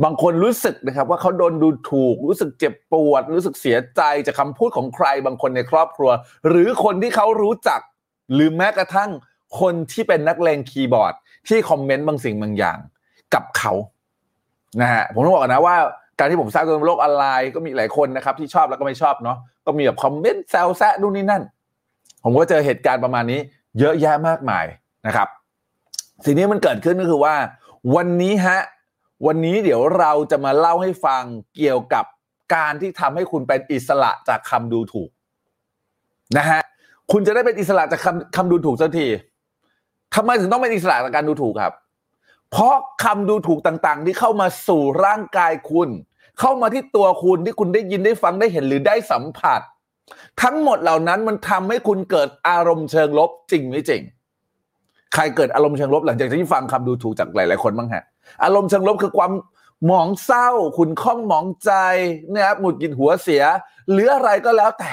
[0.05, 6.11] บางคนรู้สึกนะครับ ว่าเขาโดนดูถูก รู้สึกเจ็บปวด รู้สึกเสียใจจากคำพูดของใครบางคนในครอบครัว
[6.49, 7.81] หรือคนที่เขารู้จัก
[8.35, 9.11] หรือแม้กระทั่ง
[9.61, 11.15] คนที่เป็นนักเลงคีย์บอร์ด
[11.49, 12.79] ที่คอมเมนต์บางสิ่งบางอย่าง
[13.35, 13.73] กับเขา
[14.81, 15.77] นะฮะผมต้องบอกนะว่า
[16.21, 21.43] การที่ผมสร้างตัวในโลกออนไลน์ก็มีหลายคนนะครับ ที่ชอบแล้วก็ไม่ชอบเนาะก็มีแบบคอมเมนต์แซวแซะนู่นนี่นั่น
[22.25, 23.41] ผมก็เจอเหตุการณ์ประมาณนี้
[23.79, 24.65] เยอะแยะมากมาย
[25.07, 25.29] นะครับ
[26.25, 27.35] สิ่งนี้มันเกิดขึ้นก็คือว่า
[27.97, 28.61] วันนี้ฮะ
[29.27, 31.23] วันนี้เดี๋ยวเราจะมาเล่าให้ฟัง
[31.57, 32.05] เกี่ยวกับ
[32.55, 35.11] การที่ทำให้คุณเป็นอิสระจากคำดูถูก
[36.39, 36.61] นะฮะ
[37.13, 39.07] คุณจะได้เป็นอิสระจากคำคำดูถูกสักที
[40.15, 41.75] ทำไมถึงต้องเป็นอิสระจากการดูถูกครับ
[42.51, 42.75] เพราะ
[43.05, 45.89] คำดูถูกต่างๆ ที่เข้ามาสู่ร่างกายคุณ
[46.41, 49.61] เข้ามาที่ตัวคุณที่คุณได้ยินได้ฟังได้เห็นหรือได้สัมผัส
[50.43, 54.03] ทั้งหมดเหล่านั้นมันทำให้คุณเกิดอารมณ์เชิงลบจริงไม่จริง
[55.15, 58.05] ใครเกิดอารมณ์เชิงลบหลังจากที่ฟังคำดูถูกจากหลาย ๆ คนบ้างฮะ
[58.45, 59.33] อารมณ์เชิงลบคือความ
[59.87, 61.73] หมองเศร้าขุนข้องหมองใจ
[62.33, 63.43] นะครับหงุดหงิดหัวเสีย
[63.91, 64.93] หรืออะไรก็แล้วแต่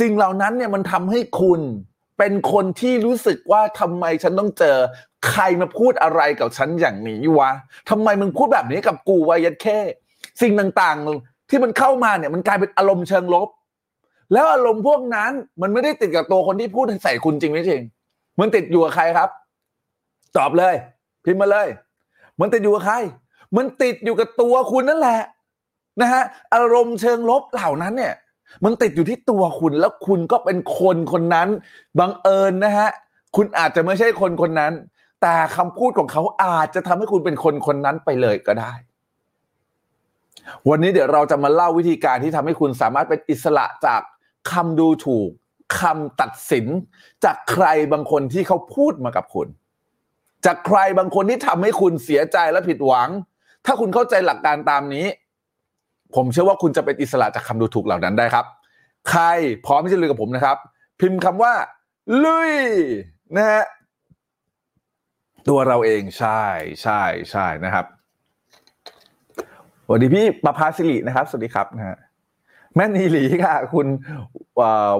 [0.00, 1.60] สิ่งเหล่านั้นเนี่ยมันทำให้คุณ
[2.18, 4.76] เป็นคนที่รู้สึกว่าทำไมฉันต้องเจอ
[5.28, 7.50] ใครมาพูดอะไรกับฉันอย่างนี้วะ
[7.90, 9.78] ทำไมมึงพูดแบบนี้กับกูวะยัดแค่
[10.42, 13.48] สิ่งต่างๆ ที่มันเข้ามาเนี่ยมันกลายเป็นอารมณ์เชิงลบ
[14.32, 17.82] แล้วอารมณ์พวกนั้นมันไม่ได้ติดกับตัวคนที่พูดใส่คุณจริงไม่จริง
[18.40, 19.30] มันติดอยู่กับใครครับ
[20.36, 20.74] ตอบเลย
[21.24, 21.68] พิมพ์มาเลย
[22.40, 22.96] มันติดอยู่กับใคร
[23.56, 25.20] มันติดอยู่กับตัวคุณนั่นแหละ
[26.00, 26.22] นะฮะ
[26.54, 28.14] อารมณ์เชิงลบเหล่านั้นเนี่ย
[28.64, 31.48] มันติดอยู่ที่ตัวคุณแล้วคุณก็เป็นคนคนนั้น
[31.98, 32.88] บังเอิญนะฮะ
[33.36, 34.72] คุณอาจจะไม่ใช่คนคนนั้น
[35.22, 38.72] แต่คำพูดของเขาอาจจะทำให้คุณเป็นคนคนนั้นไปเลยก็ได้
[40.68, 44.00] วันนี้เดี๋ยวเราจะมาเล่าวิธีการที่ทำให้คุณสามารถเป็นอิสระจาก
[44.50, 45.30] คำดูถูก
[45.80, 46.66] คำตัดสิน
[47.24, 49.48] จากใครบางคนที่เขาพูดมากับคุณ
[50.46, 53.08] จากใครบางคนที่ทำให้คุณเสียใจและผิดหวัง
[53.66, 55.06] ถ้าคุณเข้าใจหลักการตามนี้
[56.14, 58.46] ผมเชื่อว่าคุณจะเป็นอิสระจากคำดูถูกเหล่านั้นได้ครับ
[59.10, 59.22] ใคร
[59.66, 60.56] พร้อมที่จะลุยกับผมนะครับ
[61.00, 61.54] พิมพ์คำว่า
[62.24, 62.52] ลุย
[63.36, 63.64] นะฮะ
[65.48, 66.44] ตัวเราเองใช่
[66.82, 67.86] ใช่ใช่นะครับ
[69.86, 71.96] สวัสดีพี่ประภาสิรินะครับ สวัสดีครับนะฮะ
[72.74, 73.86] แม่นีหลีค่ะ คุณ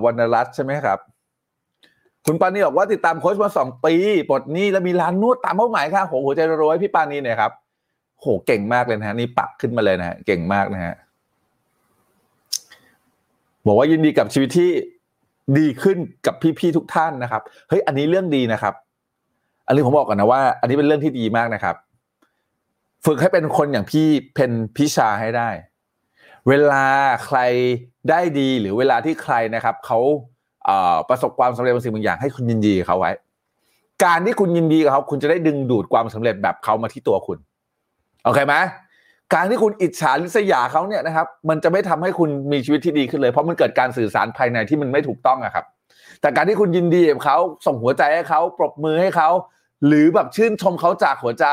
[0.05, 0.99] วรรณรัตน์ใช่ไหมครับ
[2.27, 3.94] คุณปานีบอกว่าติดตามโค้ชมาสองปี
[4.29, 7.53] ปลดหนี้แล้วมีร้านนวดตามเป้าหมายค่ะโหหัวใจรวยพี่ปานีเนี่ยครับ
[8.20, 10.94] โหเก่งมากเลยนะฮะนี่ปักขึ้นมาเลยนะฮะเก่งมากนะฮะ
[13.66, 14.70] บอกว่ายินดีกับชีวิตที่
[15.59, 18.75] ดีขึ้นกับพี่ๆทุกท่านนะครับ เฮ้ยอันนี้เรื่องดีนะครับ
[19.66, 21.77] อันนี้ผมบอกก่อนนะว่า อันนี้เป็นเรื่องที่ดีมากนะครับ
[23.05, 25.49] ฝึกให้เป็นคนอย่างพี่เพนพิชาให้ได้
[26.49, 26.85] เวลา
[27.27, 27.38] ใคร
[28.11, 29.99] ได้ดีหรือเวลาที่ใครนะครับเขา
[31.09, 33.12] ประสบความสำเร็จบางสิ่งบางอย่างให้คุณยินดีเขาไว้
[34.05, 37.38] การที่คุณยินดีกับเขาคุณจะได้ดึงดูดความสำเร็จแบบเขามาที่ตัวคุณ
[38.25, 38.55] โอเคไหม
[39.35, 45.64] การที่คุณอิจฉาริษยาเขาเนี่ยนะครับ มันจะไม่ทำให้คุณมีชีวิตที่ดีขึ้นเลย เพราะมันเกิดการสื่อสารภายในที่มันไม่ถูกต้องอะครับ
[46.21, 47.37] แต่การที่คุณยินดีกับเขา
[47.67, 49.31] ส่งหัวใจให้เขาปรบมือให้เขา
[49.87, 51.47] หรือแบบชื่นชมเขาจากหัวใจ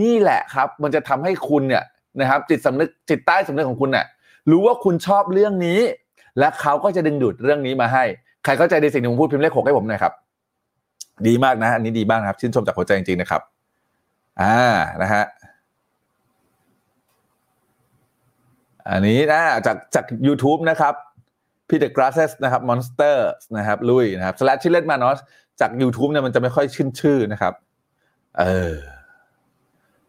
[0.00, 1.84] นี่แหละครับ มันจะทำให้คุณเนี่ย
[2.20, 4.06] นะครับ จิตสำนึกจิตใต้สำนึกของคุณเนี่ย
[4.50, 5.80] รู้ว่าคุณชอบเรื่องนี้
[6.38, 8.04] และเขาก็จะดึงดูดเรื่องนี้มาให้
[8.44, 10.12] ใครเข้าใจในสิ่งที่ผมพูดพิมพ์เลขหกให้ผมหน่อยครับ
[11.26, 13.42] ดีมากนะ อันนี้ดีมากครับ ชื่นชมจากหัวใจจริงๆนะครับ
[14.40, 14.58] อ่า
[15.02, 15.24] นะฮะ
[18.90, 20.94] อันนี้นะจากจาก YouTube นะครับ
[21.68, 25.14] พี่เดอะกราสเซสนะครับมอนสเตอร์นะครับลุยนะครับสแลชชื่อเล่นมาเนาะ
[25.60, 27.54] จาก YouTube เนี่ยมันจะไม่ค่อยชื่นชื่อนะครับ
[28.38, 28.74] เออ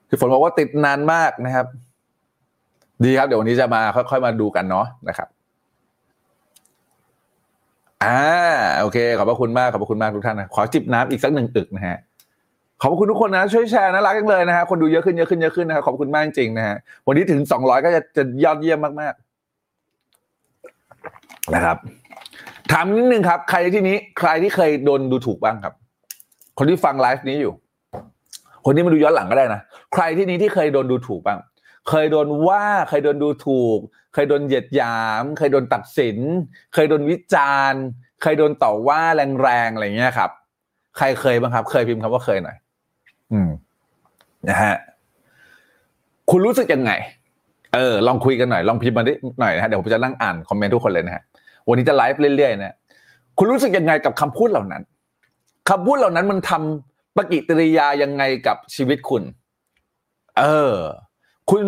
[0.09, 1.65] คือฝนบอกว่าติดนานมากนะครับ
[3.03, 5.27] ดีครับ เดี๋ยววันนี้จะมาค่อยๆมาดูกันเนาะนะครับ
[8.03, 8.19] อ่า
[8.79, 11.97] โอเค ขอบพระคุณมากขอบพระคุณมากทุกท่านนะขอจิบน้ำอีกสักหนึ่งอึกนะฮะ
[12.81, 21.77] ขอบพระคุณทุกคนนะช่วยแชร์นะรักจังเลยนะฮะคนดูเยอะขึ้นเยอะขึ้นเยอะขึ้นนะครับขอบคุณมากจริงนะฮะวันนี้ถึงสองร้อยก็จะจะยอดเยี่ยมมากๆนะครับ
[22.71, 25.73] ถามนิดนึงครับ ใครที่นี้ใครที่เคยโดนดูถูกบ้างครับ
[26.57, 27.53] คนที่ฟังไลฟ์นี้อยู่
[28.69, 29.61] คนที่มาดูย้อนหลังก็ได้นะ
[29.93, 31.39] ใครที่นี้ที่เคยโดนดูถูกบ้าง
[31.89, 33.79] เคยโดนว่าเคยโดนดูถูก
[34.13, 36.17] เคยโดนเหยียดหยาม เคยโดนตัดสิน
[36.73, 37.83] เคยโดนวิจารณ์
[38.21, 40.29] เคยโดนต่อว่าแรงๆอะไรเงี้ยครับ
[40.97, 42.57] ใครเคยบ้างครับ เคยพิมพ์คำว่าเคยหน่อย
[43.31, 43.49] อืม
[44.49, 44.75] นะฮะ
[46.29, 46.91] คุณรู้สึกยังไง
[47.73, 51.23] เออ ลองคุยกันหน่อย ลองพิมพ์มาได้หน่อยนะฮะเดี๋ยวผมจะนั่งอ่านคอมเมนต์ทุกคนเลยนะฮะ
[51.67, 52.75] วันนี้จะไลฟ์เรื่อยๆนะ
[53.37, 54.81] คุณรู้สึกยังไงกับคำพูดเหล่านั้น
[55.69, 56.86] คำพูดเหล่านั้นมันทำ
[57.17, 59.23] ปฏิกิริยายังไงกับชีวิตคุณ
[60.39, 60.75] เออ
[61.49, 61.63] คุณ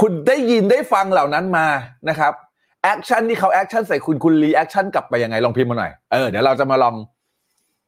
[0.00, 1.66] คุณได้ยินได้ฟังเหล่านั้นมา
[2.08, 2.32] นะครับ
[2.82, 6.94] action ที่เขา action ใส่คุณคุณ reaction กลับไปยังไงลองพิมพ์มาหน่อยเออเดี๋ยวเราจะมาลอง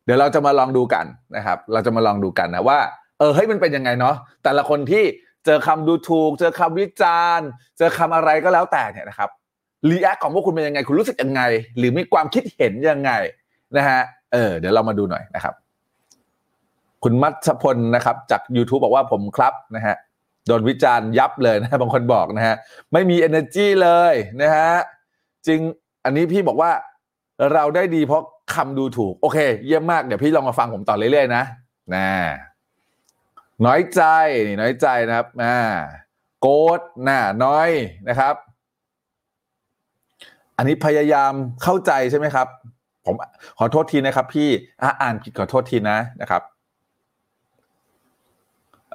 [0.05, 2.79] เดี๋ยวเราจะมาลองดูกันนะครับ เราจะมาลองดูกันนะว่า
[3.18, 5.05] เออเฮ้ยมันเป็นยังไงเนาะแต่ละคนที่
[5.47, 9.31] เจอคำดูถูก เจอคำวิจารณ์ เจอคำอะไรก็แล้วแต่เนี่ยนะครับ
[9.91, 11.42] react ของพวกคุณเป็นยังไง คุณรู้สึกยังไง
[11.79, 13.11] หรือมีความคิดเห็นยังไง
[13.77, 14.01] นะฮะ
[14.33, 15.55] เออเดี๋ยวเรามาดูหน่อยนะครับ
[17.05, 19.97] คุณมัชพลนะครับ จาก YouTube บอกว่าผมครับนะฮะ
[20.47, 22.57] โดนวิจารณ์ยับเลยนะบางคนบอกนะฮะ
[22.93, 24.73] ไม่มี energy เลยนะฮะ
[25.47, 25.61] จริง
[26.05, 26.71] อันนี้พี่บอกว่า
[27.53, 28.23] เราได้ดีเพราะ
[28.55, 31.45] คำดูถูก โอเค เยี่ยมมากเดี๋ยวพี่ลองมาฟังผมต่อเรื่อยๆนะ
[31.95, 32.09] นะ
[33.67, 34.03] น้อยใจ
[34.47, 35.57] นี่น้อยใจนะครับอ่า
[36.41, 37.69] โกรธน่ะน้อย
[38.09, 38.35] นะครับ
[40.57, 41.33] อันนี้พยายาม
[41.63, 42.47] เข้าใจใช่ไหมครับ
[43.07, 43.15] ผม
[43.59, 44.49] ขอโทษทีนะครับ พี่
[45.03, 46.43] อ่านผิดขอโทษทีนะนะครับ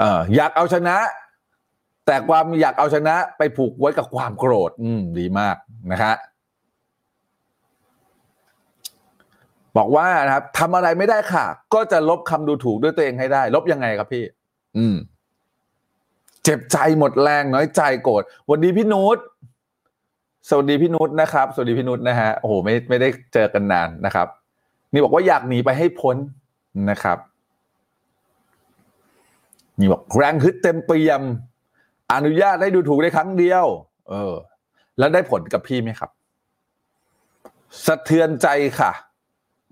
[0.02, 0.96] อ่ออยากเอาชนะ
[2.06, 5.56] แต่ความอยากเอาชนะไปผูกไว้กับความโกรธ อืม ดีมาก
[5.92, 6.16] นะฮะ
[9.78, 14.24] บอกว่านะครับทำอะไรไม่ได้ค่ะ ก็จะลบคำดูถูกด้วยตัวเองให้ได้ ลบยังไงครับพี่
[14.78, 14.96] อืม
[16.44, 19.18] เจ็บใจหมดแรงน้อยใจโกรธวัสดีพี่นุช
[20.50, 24.28] สวัสดีพี่นุชนะครับ สวัสดีพี่นุชนะฮะโอ้โหไม่ไม่ได้เจอกันนานนะครับ
[24.92, 26.16] นี่บอกว่าอยากหนีไปให้พ้น
[26.90, 27.18] นะครับ
[29.80, 31.22] นี่บอกแรงฮึดเต็มเปี่ยม
[32.14, 33.66] อนุญาตให้ดูถูกได้ครั้งเดียว
[34.10, 34.36] เออ
[34.98, 36.10] แล้วได้ผลกับพี่ไหมครับ
[37.86, 38.48] สะเทือนใจ
[38.80, 38.92] ค่ะ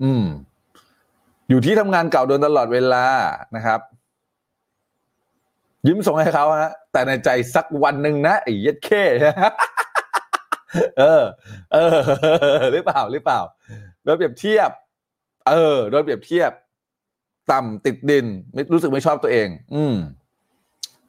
[0.04, 0.26] อืม
[1.50, 3.06] อยู่ที่ทำงานเก่าโดนตลอดเวลา
[3.56, 3.80] นะครับ
[5.88, 9.04] ยิ้มส่งให้เขาฮะ แต่ในใจสักวันหนึ่งนะไอ้เย็ดเข้
[11.00, 11.24] เออ
[11.74, 11.98] เออ
[12.72, 13.40] หรือเปล่า หรือเปล่า
[14.04, 14.72] โดยเปรียบเทียบ
[15.50, 16.52] เออ โดยเปรียบเทียบ
[17.51, 19.95] ต่ำติดดินไม่รู้สึกไม่ชอบตัวเอง อืม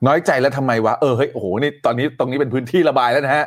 [0.06, 3.46] น้อยใจแล้วทำไมวะเออเฮ้ยโอ้โหนี่ตอนนี้ตรงนี้เป็นพื้นที่ระบายแล้วนะฮะ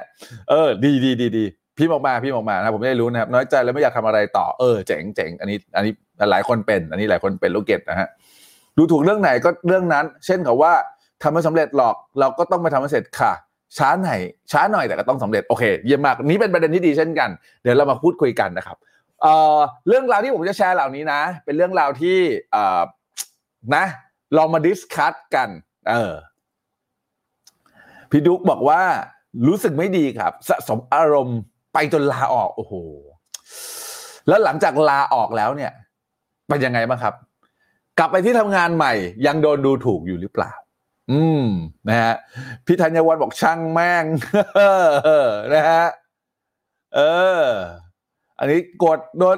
[0.49, 1.45] เออ ดีดีดีดี
[1.77, 5.93] พี่ออกมาพี่ออกมานะผมไม่ได้รู้นะครับ น้อยใจแล้วไม่อยากทำอะไรต่อเออเจ๋งเจ๋งอันนี้ อันนี้
[6.31, 8.07] หลายคนเป็น อันนี้หลายคนเป็นลูกเกดนะฮะ
[8.77, 10.73] ดูถูกเรื่องไหนก็เรื่องนั้น เช่นกับว่า
[11.23, 13.31] ทำไม่สำเร็จหรอกเราก็ต้องไปทำให้เสร็จค่ะ
[13.77, 14.19] ช้าหน่อย
[14.51, 17.29] ช้าหน่อยแต่ก็ต้องสำเร็จโอเคเยี่ยมมากนี้เป็นประเด็นที่ดีเช่นกัน
[17.61, 18.77] เดี๋ยวเรามาพูดคุยกันนะครับ
[19.25, 19.57] เอ่อ
[19.87, 22.17] เรื่องราวที่ผมจะแชร์เหล่านี้นะ เป็นเรื่องราวที่
[22.51, 22.81] เอ่อ
[23.75, 23.85] นะ
[24.37, 25.49] ลองมาดิสคัตกัน
[25.89, 26.13] เออ
[28.11, 28.81] พี่ดุ๊กบอกว่า
[29.47, 31.39] รู้สึกไม่ดีครับ สะสมอารมณ์
[31.73, 32.73] ไปจนลาออก โอ้โห
[34.27, 35.71] แล้วหลังจากลาออกแล้วเนี่ย
[36.47, 37.13] เป็นยังไงบ้างครับ
[37.99, 38.93] กลับไปที่ทำงานใหม่
[39.25, 40.51] ยังโดนดูถูกอยู่หรือเปล่า
[41.11, 41.47] อืม
[41.87, 42.13] นะฮะ
[42.65, 44.05] พี่ธัญวัฒน์บอกช่างแม่ง
[45.53, 45.85] นะฮะ
[46.95, 46.99] เอ
[47.41, 47.43] อ
[48.39, 49.37] อันนี้กดโดน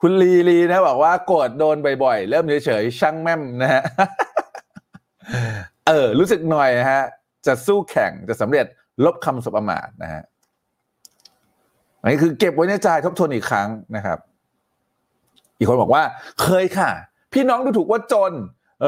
[0.00, 3.82] คุณลีลีนะบอกว่ากดโดนบ่อยๆ เริ่มเฉยๆช่างแม่มนะฮะ
[5.86, 7.02] เออ รู้สึกหน่อยนะฮะ
[7.46, 8.66] จะสู้แข่งจะสำเร็จ
[9.04, 10.22] ลบคำสบประมาทนะฮะ
[12.00, 14.18] อันนี้คือเก็บไว้ในใจทบทวนอีกครั้งนะครับ
[15.56, 16.02] อีกคนบอกว่า
[16.42, 16.90] เคยค่ะ
[17.32, 18.32] พี่น้องดูถูกว่าจน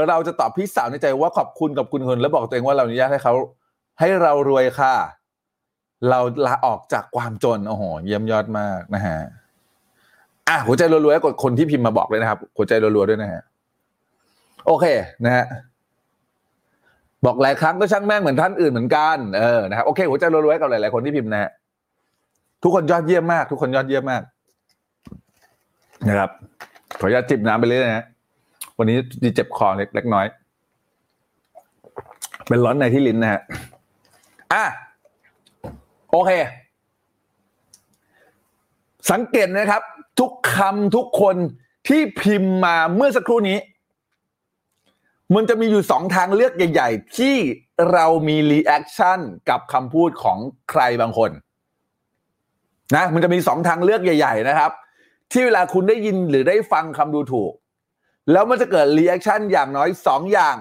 [0.09, 3.35] เราจะตอบพี่สาวในใจว่าขอบคุณกับคุณคนแล้วบอกตัวเองว่าเราอนุญาตให้เขา
[4.01, 4.95] ให้เรารวยค่ะ
[6.09, 9.19] เราลาออกจากความจนโอ้โหเยี่ยมยอดมากนะฮะ
[10.49, 13.43] อะหัวใจรัวๆกดคนที่พิมพ์มาบอกเลยนะครับ หัวใจรัวๆด้วยนะฮะ
[14.67, 14.85] โอเค
[15.25, 15.45] นะฮะ
[17.27, 21.51] บอกหลายครั้งก็ช่างแม่งเหมือนท่านอื่นเหมือนกันเออนะครับโอเคหัวใจรัวๆกับหลายๆคนที่พิมพ์นะฮะ
[22.62, 24.23] ทุกคนยอดเยี่ยมมาก ทุกคนยอดเยี่ยมมาก
[26.09, 26.31] นะครับ
[27.01, 28.05] ขออนุญาตจิบน้ำไปเรื่อยนะฮะ
[28.79, 30.27] วันนี้ดีเจ็บคอเล็กเล็กน้อย
[32.49, 33.41] เป็นร้อนในที่ลิ้นนะฮะ
[34.53, 34.65] อะ
[36.12, 36.31] โอเค
[39.11, 39.83] สังเกตนะครับ
[40.20, 41.37] ทุกคำทุกคน
[41.88, 43.59] ที่พิมพ์มาเมื่อสักครู่นี้
[45.35, 47.37] มันจะมีอยู่สองทางเลือกใหญ่ ๆ ที่
[47.92, 50.38] เรามี reaction กับคำพูดของ
[50.70, 51.31] ใครบางคน
[52.96, 54.72] นะมันจะมีสองทางเลือกใหญ่ ๆ นะครับ
[55.33, 57.53] ที่เวลาคุณได้ยินหรือได้ฟังคำดูถูก
[58.33, 60.57] แล้วมันจะเกิด reaction อย่างน้อยสองอย่าง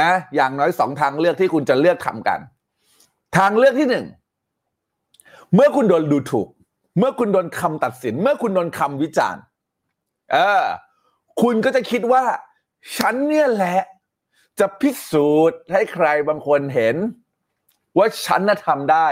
[0.00, 2.40] นะ อย่างน้อยสองทางเลือกที่คุณจะเลือกทำกัน
[3.36, 4.06] ทางเลือกที่หนึ่ง
[5.54, 6.48] เมื่อคุณโดนดูถูก
[6.98, 9.42] เมื่อคุณโดนคำตัดสิน เมื่อคุณโดนคำวิจารณ์
[10.32, 10.64] เออ
[11.42, 12.24] คุณก็จะคิดว่า
[12.98, 13.80] ฉันเนี่ยแหละ
[14.60, 16.96] จะพิสูจน์ให้ใครบางคนเห็น
[17.98, 19.08] ว่าฉันน่ะทำได้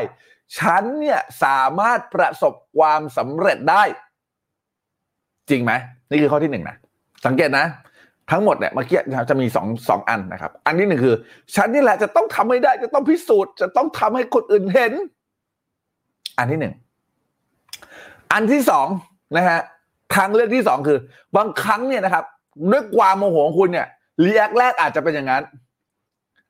[0.59, 3.83] ฉันเนี่ยสามารถประสบความสำเร็จได้
[5.51, 5.73] จริงไหม
[6.11, 6.77] นี่คือข้อที่หนึ่งนะ
[7.27, 7.67] สังเกตนะ
[8.31, 9.01] ทั้งหมดเนี่ยเมื่อกี้
[9.31, 11.15] จะมีสองสองอันนะครับ อันที่หนึ่งคือ
[11.55, 14.93] ฉันนี่แหละจะต้องทำให้ได้ จะต้องพิสูจน์ จะต้องทำให้คนอื่นเห็น
[16.43, 16.75] อันที่หนึ่ง
[18.33, 18.87] อันที่สอง
[19.37, 19.61] นะฮะ
[20.15, 20.99] ทางเลือกที่สองคือ
[21.37, 22.25] บางครั้งเนี่ยนะครับ
[22.71, 23.87] ด้วยความโมโหของคุณเนี่ย
[24.25, 25.43] react แรกอาจจะเป็นอย่างนั้น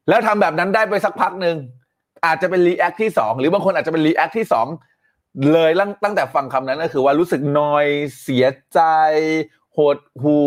[0.09, 1.57] แล้วทำแบบนั้นได้ไปสักพักหนึ่ง
[2.27, 4.67] อาจจะเป็น react ที่สองหรือบางคนอาจจะเป็น react ที่สอง
[5.53, 5.71] เลย
[6.05, 7.87] ตั้งแต่ฟังคำนั้นก็คือว่ารู้สึกนอย
[8.23, 8.81] เสียใจ
[9.77, 10.41] หดหู่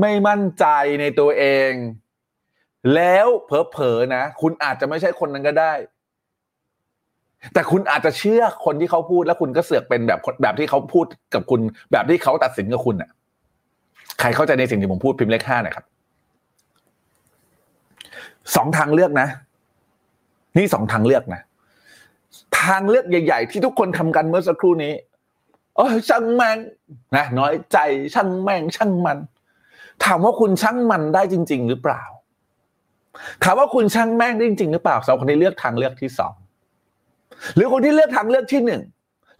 [0.00, 0.66] ไม่มั่นใจ
[1.00, 1.72] ในตัวเอง
[2.94, 5.72] แล้วเผลอๆนะ คุณอาจจะไม่ใช่คนนั้นก็ได้
[7.54, 11.60] แต่คุณอาจจะเชื่อคนที่เขาพูดแล้วคุณก็เสือกเป็นแบบแบบที่เขาพูดกับคุณ
[11.92, 13.10] แบบที่เขาตัดสินกับคุณน่ะ
[14.20, 15.86] ใครเข้าใจในสิ่งที่ผมพูดพิมพ์เลขห้าหน่อยครับ
[18.56, 19.28] สองทางเลือกนะ
[20.56, 21.40] นี่สองทางเลือกนะ
[22.60, 24.92] ทางเลือกใหญ่ ๆ ที่ทุกคนทำกันเมื่อสักครู่นี้
[25.76, 26.58] เออช่างแม่ง
[27.16, 27.78] นะน้อยใจ
[28.14, 29.18] ช่างแม่งช่างมัน
[30.04, 32.02] ถามว่าคุณช่างมันได้จริง ๆ หรือเปล่า
[33.44, 36.34] ถามว่าคุณช่างแม่งได้จริง ๆ หรือเปล่าสำหรับคนที่เลือกทางเลือกที่สอง
[37.54, 38.82] หรือคนที่เลือกทางเลือกที่หนึ่ง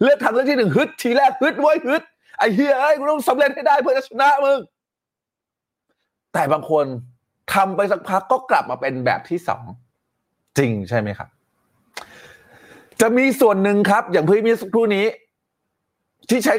[0.03, 2.03] เลือกทางเลือกที่หนึ่งฮึดทีแรกฮึดไว้ยฮึด
[2.37, 4.59] ไอ้เฮียไอ้กูต้องสำเร็จให้ได้เพื่อจะชนะมึง
[6.33, 6.85] แต่บางคน
[7.53, 9.63] ทำไปสักพักก็กลับมาเป็นแบบที่สอง
[10.57, 11.29] จริงใช่ไหมครับ
[13.01, 15.05] จะมีส่วนหนึ่งครับ อย่างพี่มีสักครู่นี้
[16.29, 16.55] ที่ใช้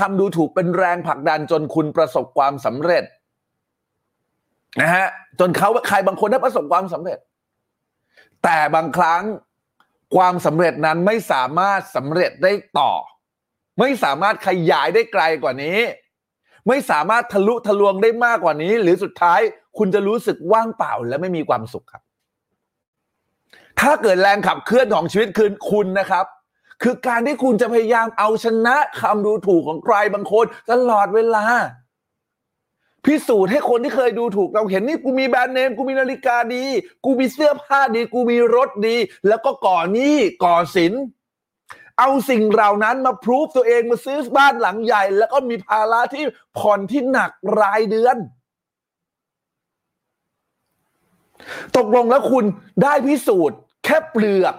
[0.00, 3.04] คำดูถูกเป็นแรงผลักดันจนคุณประสบความสำเร็จ
[4.80, 5.06] นะฮะ
[5.40, 7.18] จนเขาใครบางคนได้ประสบความสำเร็จ
[8.44, 9.22] แต่บางครั้ง
[10.14, 12.92] ความสำเร็จนั้นไม่สามารถสำเร็จได้ต่อ
[13.80, 15.78] ไม่สามารถขยายได้ไกลกว่านี้
[16.68, 19.40] ไม่สามารถทะลุทะลวงได้มากกว่านี้ หรือสุดท้าย
[19.78, 22.02] คุณจะรู้สึกว่างเปล่าและไม่มีความสุขครับ
[23.80, 26.26] ถ้าเกิดแรงขับเคลื่อนของชีวิตคือคุณนะครับ
[26.82, 31.44] คือการที่คุณจะพยายามเอาชนะคำดูถูกของใครบางคนตลอดเวลา
[33.06, 36.64] พิสูจน์ให้คนที่เคยดูถูกเราเห็นนี่กูมีแบรนด์เนมกูมีนาฬิกาดี
[37.04, 38.96] กูมีเสื้อผ้าดี กูมีรถดี
[39.28, 40.92] แล้วก็ก่อหนี้ก่อสิน
[41.98, 46.24] เอาสิ่งเหล่านั้นมาพรูฟตัวเองมาซื้อบ้านหลังใหญ่ แล้วก็มีภาระที่
[46.58, 48.16] ผ่อนที่หนักรายเดือน
[51.76, 52.44] ตกลงแล้วคุณ
[52.82, 54.54] ได้พิสูจน์ แค่เปลือก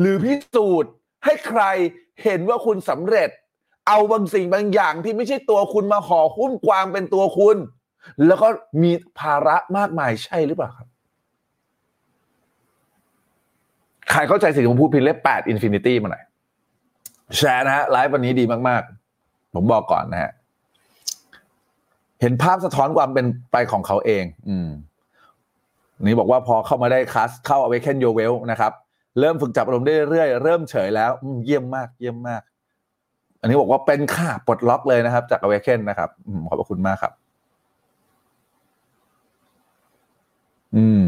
[0.00, 0.90] หรือพิสูจน์
[1.24, 1.62] ให้ใคร
[2.22, 3.30] เห็นว่าคุณสำเร็จ
[3.88, 7.56] เอาบางสิ่งบางอย่างที่ไม่ใช่ตัวคุณมาห่อหุ้มความเป็นตัวคุณ
[8.26, 8.48] แล้วก็
[8.82, 10.88] มีภาระมากมายใช่หรือเปล่าครับ
[14.10, 16.24] ใครเข้าใจสิ่งที่ผมพูดพิมพ์เลขแปด infinity มาหน่อย
[17.36, 18.82] แชร์นะฮะไลฟ์วันนี้ดีมาก
[19.18, 20.30] ๆ ผมบอกก่อนนะฮะ
[22.20, 24.68] เห็นภาพสะท้อนความเป็นไปของเขาเอง อืม
[26.02, 28.72] นี่บอกว่าพอเข้ามาได้คลาสเข้า Awaken Your Wealth นะครับ
[29.20, 31.10] เริ่มฝึกจับอารมณ์ได้เรื่อยเริ่มเฉยแล้ว
[31.44, 32.42] เยี่ยมมาก เยี่ยมมาก
[33.44, 36.10] อันนี้บอกว่าเป็นค่าปลดล็อกเลยนะครับ จาก Awaken นะครับ
[36.48, 37.12] ขอบพระคุณมากครับ
[40.76, 41.04] อืม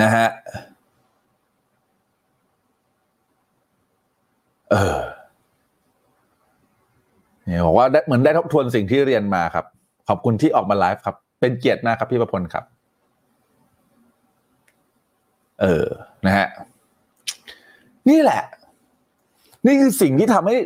[0.00, 0.26] นะฮะ
[4.70, 4.98] เออ
[7.44, 9.64] เนี่ยบอกว่าได้เหมือนได้ทบทวนสิ่งที่เรียนมาครับ
[10.08, 12.64] ขอบคุณที่ออกมาไลฟ์ครับ เป็นเกียรติมากครับพี่ประพลครับ
[15.60, 15.86] เออ
[16.26, 16.46] นะฮะ
[18.10, 18.42] นี่แหละ
[19.66, 20.56] นี่คือสิ่งที่ทำให้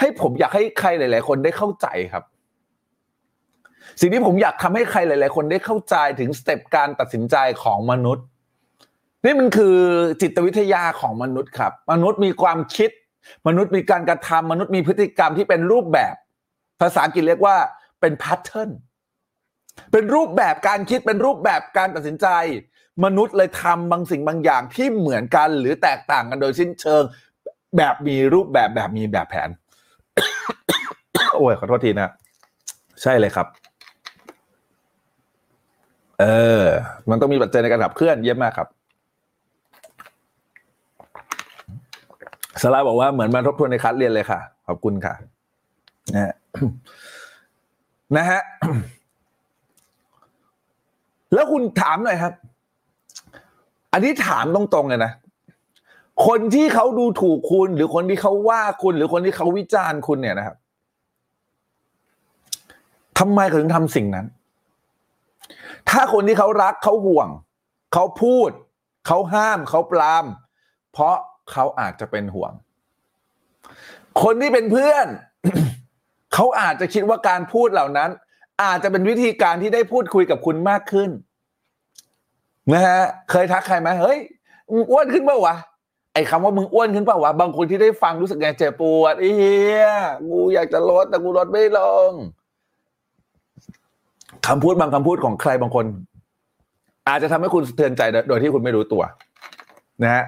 [0.00, 2.24] ให้ผมอยากให้ใครหลาย ๆ คนได้เข้าใจครับ
[4.00, 8.24] สิ่งที่ผมอยากทำให้ใครหลาย ๆ คนได้เข้าใจถึงสเต็ปการตัดสินใจของมนุษย์
[9.24, 9.76] นี่มันคือ
[10.22, 12.90] จิตวิทยาของมนุษย์ครับ มนุษย์มีความคิด
[13.46, 16.14] มนุษย์มีการกระทำมนุษย์มีพฤติกรรมที่เป็นรูปแบบ
[16.80, 17.56] ภาษาอังกฤษเรียกว่า
[18.00, 18.70] เป็นแพทเทิร์น
[19.92, 22.26] เป็นรูปแบบการคิดเป็นรูปแบบการตัดสินใจ
[23.04, 27.02] มนุษย์เลยทำบางสิ่งบางอย่างที่เหมือนกัน หรือแตกต่างกันโดยสิ้นเชิง
[27.76, 29.50] แบบมีรูปแบบแบบมีแบบแผน
[31.36, 32.12] โอ้ย ขอโทษทีนะ
[33.02, 33.46] ใช่เลยครับ
[36.20, 36.24] เอ
[36.62, 36.62] อ
[37.10, 38.68] มันต้องมีปัจจัยในการขับเคลื่อนเยี่ยมมากครับ
[42.62, 45.14] สลาบอกว่าเหมือนมาทบทวนในคัสเรียนเลยค่ะ ขอบคุณค่ะ
[46.14, 46.34] นะฮะ
[48.16, 48.40] นะฮะ
[51.34, 52.32] แล้วคุณถามหน่อยครับ
[53.92, 55.12] อันนี้ถามตรงๆเลยนะ
[56.26, 60.56] คนที่เขาดูถูกคุณ หรือคนที่เขาว่าคุณ หรือคนที่เขาวิจารณ์คุณเนี่ยนะครับ
[63.18, 64.26] ทำไมเขาถึงทำสิ่งนั้น
[65.90, 67.28] ถ้าคนที่เขารักเขาห่วง
[67.94, 68.50] เขาพูด
[69.06, 70.24] เขาห้าม เขาปราม
[70.92, 71.16] เพราะ
[71.52, 72.52] เขาอาจจะเป็นห่วง
[74.22, 75.06] คนที่เป็นเพื่อน
[76.34, 78.10] เขาอาจจะคิดว่าการพูดเหล่านั้น
[78.62, 81.10] อาจจะเป็นวิธีการที่ได้พูดคุยกับคุณมากขึ้น
[82.72, 84.18] นะฮะเคยทักใครไหมเฮ้ย
[84.90, 85.56] อ้วนขึ้นเปล่าวะ
[86.14, 89.86] ไอ้คำว่ามึงอ้วนขึ้นเปล่าวะบางคนที่ได้ฟังรู้สึกไงเจ็บปวดไอ้เฮีย
[90.28, 92.12] กูอยากจะลดแต่กูลดไม่ลง
[94.46, 95.84] คำพูดบางคำพูดของใครบางคน
[97.08, 99.02] อาจจะทำให้คุณสะเทือนใจโดยที่คุณไม่รู้ตัว
[100.02, 100.24] นะฮะ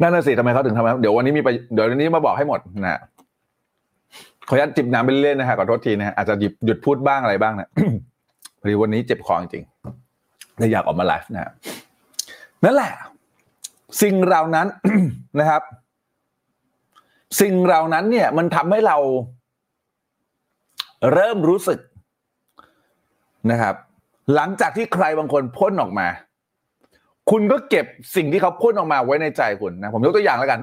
[0.00, 3.00] นั่นน่ะสิทำไมเขาถึงทำแบบเดี๋ยววันนี้มีไปเดี๋ยววันนี้มาบอกให้หมดนะฮะ
[4.48, 7.68] ขออนุญาตจิบน้ำไปเรื่อยๆนะฮะขอโทษทีนะฮะอาจจะหยุดหยุดพูดบ้างอะไรบ้างนะ
[8.60, 11.50] พอดีวันนี้เจ็บคอจริงๆเลยอยากออกมาไลฟ์นะฮะ
[12.64, 12.92] นั่นแหละ
[14.02, 14.66] สิ่งเหล่านั้น
[15.40, 15.62] นะครับ
[17.40, 18.96] สิ่งเหล่านั้นเนี่ย มันทำให้เรา
[21.12, 21.80] เริ่มรู้สึก
[23.50, 23.74] นะครับ
[24.34, 26.08] หลังจากที่ใครบางคนพ่นออกมา
[27.30, 30.60] คุณก็เก็บสิ่งที่เขาพ่นออกมาไว้ในใจคุณนะผมยกตัวอย่างแล้วกัน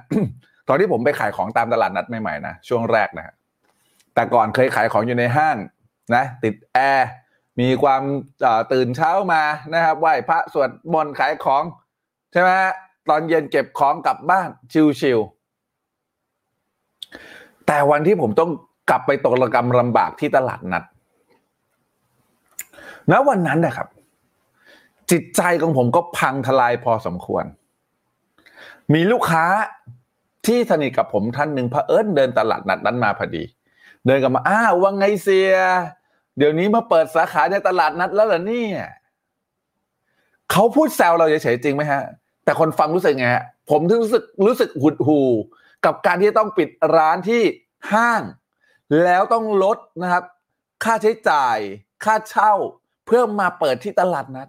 [0.68, 3.34] ตอนที่ผมไปขายของตามตลาดนัดใหม่ๆนะช่วงแรกนะฮะ
[4.16, 5.58] แต่ก่อนเคยขายของอยู่ในห้าง
[6.16, 7.10] นะ ติดแอร์
[7.60, 8.02] มีความ
[8.74, 11.64] ตื่นเช้ามานะครับไหว้พระสวดมนต์ขายของ
[12.39, 12.54] ช่ไหม
[13.10, 14.50] ตอนเย็นเก็บของกลับบ้าน
[15.02, 18.52] ชิวๆแต่วันที่ผมต้อง
[18.89, 20.84] กลับไปตกระกรรมลำบากที่ตลาดนัด
[23.12, 23.88] ณวันนั้นนะครับ
[25.12, 27.45] จิตใจของผมก็พังทลายพอสมควร
[28.93, 29.45] มีลูกค้า
[30.45, 33.43] ที่สนิทกับผมท่านหนึ่งพระเอิญเดินตลาดนัดนั้นมาพอดี
[34.06, 35.52] เดินกลับมาอ้าวว่าไงเสีย
[36.38, 38.80] เดี๋ยวนี้มาเปิดสาขาในตลาดนัดแล้วเหรอเนี่ย
[40.52, 42.04] เขาพูดแซวเราเฉยๆจริงไหมฮะ
[42.48, 45.22] แต่คนฟังรู้สึกไงฮะผมถึงรู้สึกรู้สึกหุดหู
[45.86, 47.42] กับการที่ต้องปิดร้านที่
[47.92, 48.22] ห้าง
[49.04, 50.24] แล้วต้องลดนะครับ
[50.84, 51.58] ค่าใช้จ่าย
[52.04, 52.54] ค่าเช่า
[53.06, 54.48] เพื่อมาเปิดที่ตลาดนัด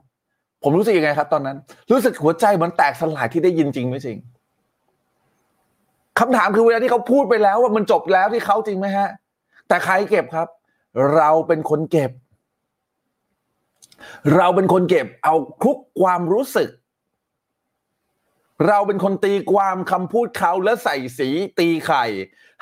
[0.63, 1.57] ผมรู้สึกยังไงครับ ตอนนั้น
[1.91, 4.19] รู้สึกหัวใจเหมือนแตกสลายที่ได้ยินจริงไม่จริง
[6.19, 9.09] คำถามคือเวลาที่เขาพูดไปแล้วว่ามันจบแล้วที่เขาจริงไหมฮะ
[9.69, 10.49] แต่ใครเก็บครับ
[11.15, 12.11] เราเป็นคนเก็บ
[14.37, 15.35] เราเป็นคนเก็บ เอา
[15.65, 16.69] ทุกความรู้สึก
[18.67, 22.05] เราเป็นคนตีความคำพูดเขาแล้วใส่สีตีไข่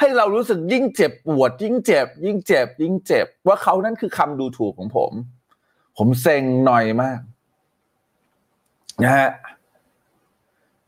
[0.00, 5.12] ให้เรารู้สึกยิ่งเจ็บปวด ยิ่งเจ็บ ยิ่งเจ็บ ยิ่งเจ็บ ว่าเขานั้นคือคำดูถูกของผม
[5.96, 7.20] ผมเซ็งหน่อยมาก
[9.04, 9.28] นะฮะ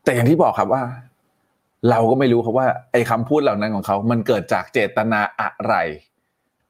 [0.05, 0.83] แต่อย่างที่บอกครับว่า
[1.91, 5.75] เราก็ไม่รู้ครับว่า ไอ้คำพูดเหล่านั้นของเขา มันเกิดจากเจตนาอะไร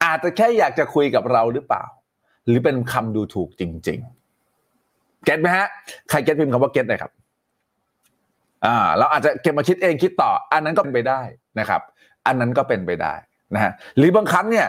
[0.03, 1.83] อาจจะแค่อยากจะคุยกับเราหรือเปล่า
[2.45, 3.99] หรือเป็นคำดูถูกจริง
[4.61, 5.67] ๆ เก็ตไหมฮะ
[6.09, 7.11] ใครเก็ตพิมพ์คำว่าเก็ตหน่อยครับ
[8.65, 11.21] อ่าเราอาจจะเก็บมาคิดเองคิดต่อ อันนั้นก็เป็นไปได้
[11.59, 11.81] นะครับ
[12.25, 13.13] อันนั้นก็เป็นไปได้
[13.53, 14.67] นะฮะหรือบางครั้งเนี่ย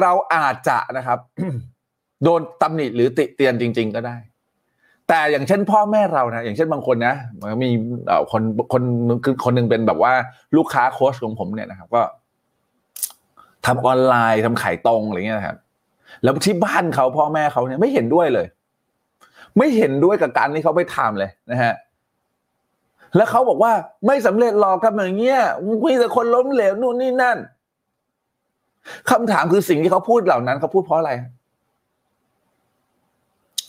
[0.00, 1.18] เราอาจจะนะครับ
[2.24, 4.16] โดนตำหนิหรือติเตียนจริง ๆ ก็ได้
[5.08, 7.14] แต่อย่างเช่นพ่อแม่เรานะอย่างเช่นบางคนนะ
[7.62, 7.68] มี
[8.32, 8.82] คนคน
[9.24, 10.12] คือคนหนึ่งเป็นแบบว่า
[10.56, 12.02] ลูกค้าโค้ชของผมเนี่ยนะครับ ก็
[13.66, 15.56] ทำออนไลน์ทำขายตรงอะไรเงี้ยครับ
[16.22, 18.46] แล้วที่บ้านเขาพ่อแม่เขาเนี่ยไม่เห็นด้วยเลย
[19.58, 21.74] ไม่เห็นด้วยกับการที่เขาไปทำเลยนะฮะ
[23.16, 23.72] แล้วเขาบอกว่า
[24.06, 25.40] ไม่สำเร็จหรอกทำอย่างเงี้ย
[25.84, 27.38] มีแต่คนล้มเหลวนู่นนี่นั่น
[29.10, 31.12] คำถามคือสิ่งที่เขาพูดเหล่านั้นเขาพูดเพราะอะไร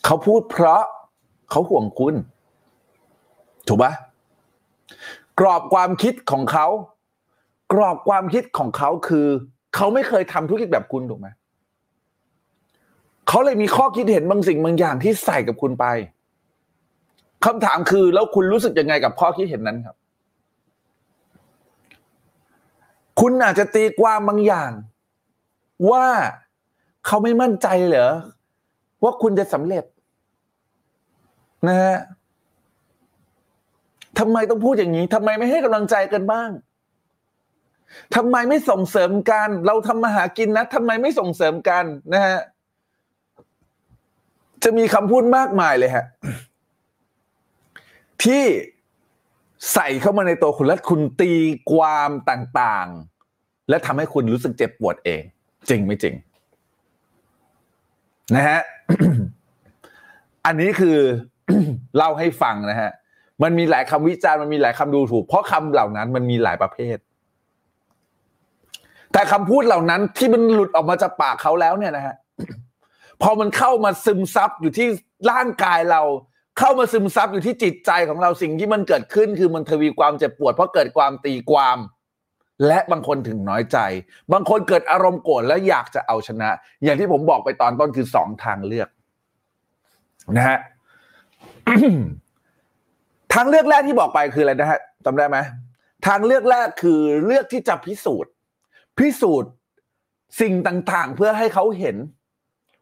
[0.06, 0.84] เขาพูดเพราะ
[1.52, 2.16] เขาห่วงคุณ
[3.68, 3.92] ถูกปะ
[5.40, 6.68] กรอบความคิดของเขา
[7.74, 9.28] กรอบความคิดของเขาคือ
[9.76, 11.28] เขาไม่เคยทำธุรกิจแบบคุณถูกไหม
[13.28, 15.86] เขาเลยมีข้อคิดเห็นบางสิ่งบางอย่างที่ใส่กับคุณไป
[17.46, 19.96] คำถามคือแล้วคุณรู้สึกยังไงกับข้อคิดเห็นนั้นครับ
[23.20, 24.72] คุณอาจจะตีความบางอย่าง
[25.92, 26.06] ว่า
[27.06, 28.12] เขาไม่มั่นใจเหรอ
[29.04, 29.84] ว่าคุณจะสำเร็จ
[31.68, 31.98] นะฮะ
[34.20, 36.50] ทำไมต้องพูดอย่างนี้ทำไมไม่ให้กำลังใจกันบ้าง
[38.16, 42.40] ทำไมไม่ส่งเสริมกัน เราทำมาหากินนะทำไมไม่ส่งเสริมกันนะฮะ
[44.64, 46.06] จะมีคำพูดมากมายเลยฮะ
[48.24, 48.44] ที่
[49.74, 51.32] ใส่เข้ามาในตัวคุณและคุณตี
[51.72, 55.22] ความต่างๆ และทำให้คุณรู้สึกเจ็บปวดเอง
[55.70, 56.16] จริงไม่จริง
[58.36, 58.62] นะฮะ
[60.46, 60.98] อันนี้คือ
[61.96, 62.92] เล่าให้ฟังนะฮะ
[63.44, 66.98] มันมีหลายคำวิจารณ์มันมีหลายคำดูถูก เพราะคำเหล่านั้นมันมีหลายประเภท
[69.14, 72.16] แต่คำพูดเหล่านั้นที่มันหลุดออกมาจากปากเขาแล้วเนี่ยนะฮะ
[73.22, 74.88] พอมันเข้ามาซึมซับอยู่ที่
[75.32, 76.02] ร่างกายเรา
[76.64, 81.78] เข้ามาซึมซับอยู่ที่จิตใจของเราสิ่งที่มันเกิดขึ้น คือมันทวีความเจ็บปวด เพราะเกิดความตีความ
[82.68, 83.78] และบางคนถึงน้อยใจ
[84.34, 86.50] บางคนเกิดอารมณ์โกรธแล้วอยากจะเอาชนะ
[86.84, 88.90] อย่างที่ผมบอกไปตอนต้นคือสองทางเลือก
[90.38, 90.60] นะฮะ
[93.34, 95.38] ทางเลือกแรกที่บอกไปคืออะไรนะฮะจำได้ไหม
[96.08, 98.32] ทางเลือกแรกคือเลือกที่จะพิสูจน์
[98.98, 99.52] พิสูจน์
[100.42, 101.98] สิ่งต่างๆ เพื่อให้เขาเห็น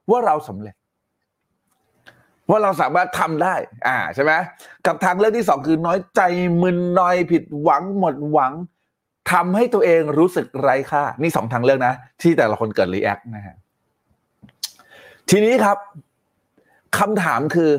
[0.09, 0.75] ว่าเราสำเร็จ
[2.49, 3.55] ว่าเราสามารถทำได้
[3.87, 4.31] อ่าใช่ไหม
[4.85, 6.21] กับทางเลือกที่สองคือน้อยใจ
[6.61, 8.53] มึนนอยผิดหวังหมดหวัง
[9.31, 13.55] ทำให้ตัวเองรู้สึกไร้ค่า นี่สองทางเลือกนะ ที่แต่ละคนเกิดรีแอคนะฮะ
[15.29, 15.77] ทีนี้ครับ
[16.97, 17.71] คำถามคือ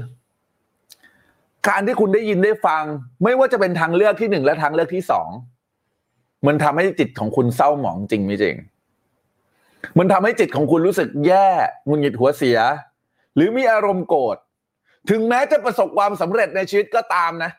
[1.68, 2.82] การที่คุณได้ยินได้ฟัง
[3.24, 5.28] ไม่ว่าจะเป็นทางเลือกที่หนึ่งและทางเลือกที่สอง
[6.46, 8.56] มันทำให้จิตของคุณเศร้าหมองจริงไหมจริง
[9.98, 11.48] มันทำให้จิตของคุณรู้สึกแย่
[11.86, 12.58] หงุนหงิดหัวเสีย
[13.34, 14.36] หรือมีอารมณ์โกรธ
[15.08, 17.50] ถึงแม้จะประสบความสำเร็จในชีวิตก็ตามนะ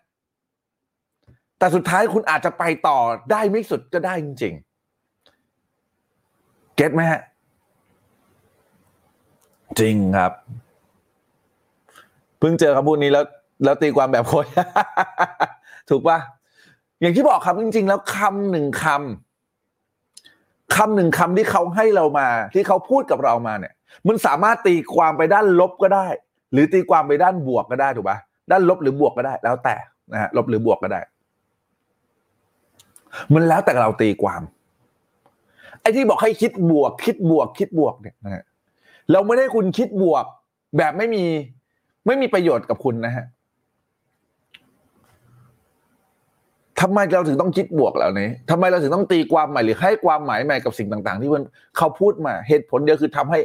[1.59, 2.97] แต่สุดท้ายคุณอาจจะไปต่อ
[3.31, 7.21] ได้ไม่สุดก็ได้จริงๆ เก็ตไหมฮะ
[9.79, 10.33] จริงครับ
[12.39, 13.25] เพิ่งเจอคำพูดนี้แล้ว
[13.63, 14.45] แล้วตีความแบบคน
[15.89, 16.19] ถูกปะ
[17.01, 23.73] อย่างที่บอกครับจริง ๆ แล้วคำหนึ่งคำคำหนึ่งคำที่เขาให้เรามา ที่เขาพูดกับเรามาเนี่ย
[24.07, 26.07] มันสามารถตีความไปด้านลบก็ได้
[26.51, 28.17] หรือตีความไปด้านบวกก็ได้ถูกปะ
[28.51, 29.75] ด้านลบหรือบวกก็ได้ แล้วแต่
[30.13, 31.01] นะฮะลบหรือบวกก็ได้
[33.33, 34.41] มันแล้วแต่เราตีความ
[35.81, 38.43] ไอ้ที่บอกให้คิดบวก คิดบวก คิดบวกเนี่ยนะฮะ
[39.11, 40.25] เราไม่ได้คุณคิดบวก
[40.77, 41.23] แบบไม่มี
[42.05, 43.25] ไม่มีประโยชน์กับคุณนะฮะ
[46.81, 51.43] ทำไมเราถึงต้องคิดบวกเหล่านี้ทำไมเราถึงต้องตีความใหม่หรือให้ความหมายใหม่กับสิ่งต่าง ๆ ที่มัน
[51.77, 53.39] เขาพูดมา เหตุผลเดียวคือทำให้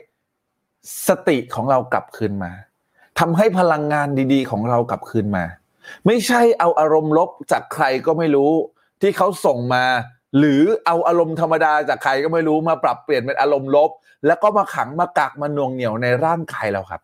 [1.09, 2.53] สติของเรากลับคืนมา
[3.19, 5.45] ทำให้พลังงานดีๆ ของเรากลับคืนมา
[6.07, 8.53] ไม่ใช่เอาอารมณ์ลบจากใครก็ไม่รู้
[9.01, 9.85] ที่เขาส่งมา
[10.39, 13.91] หรือเอาอารมณ์ธรรมดาจากใครก็ไม่รู้มาปรับเปลี่ยนเป็นอารมณ์ลบ
[14.27, 17.01] แล้วก็มาขังมากักมาน่วงเหนียวในร่างกายเราครับ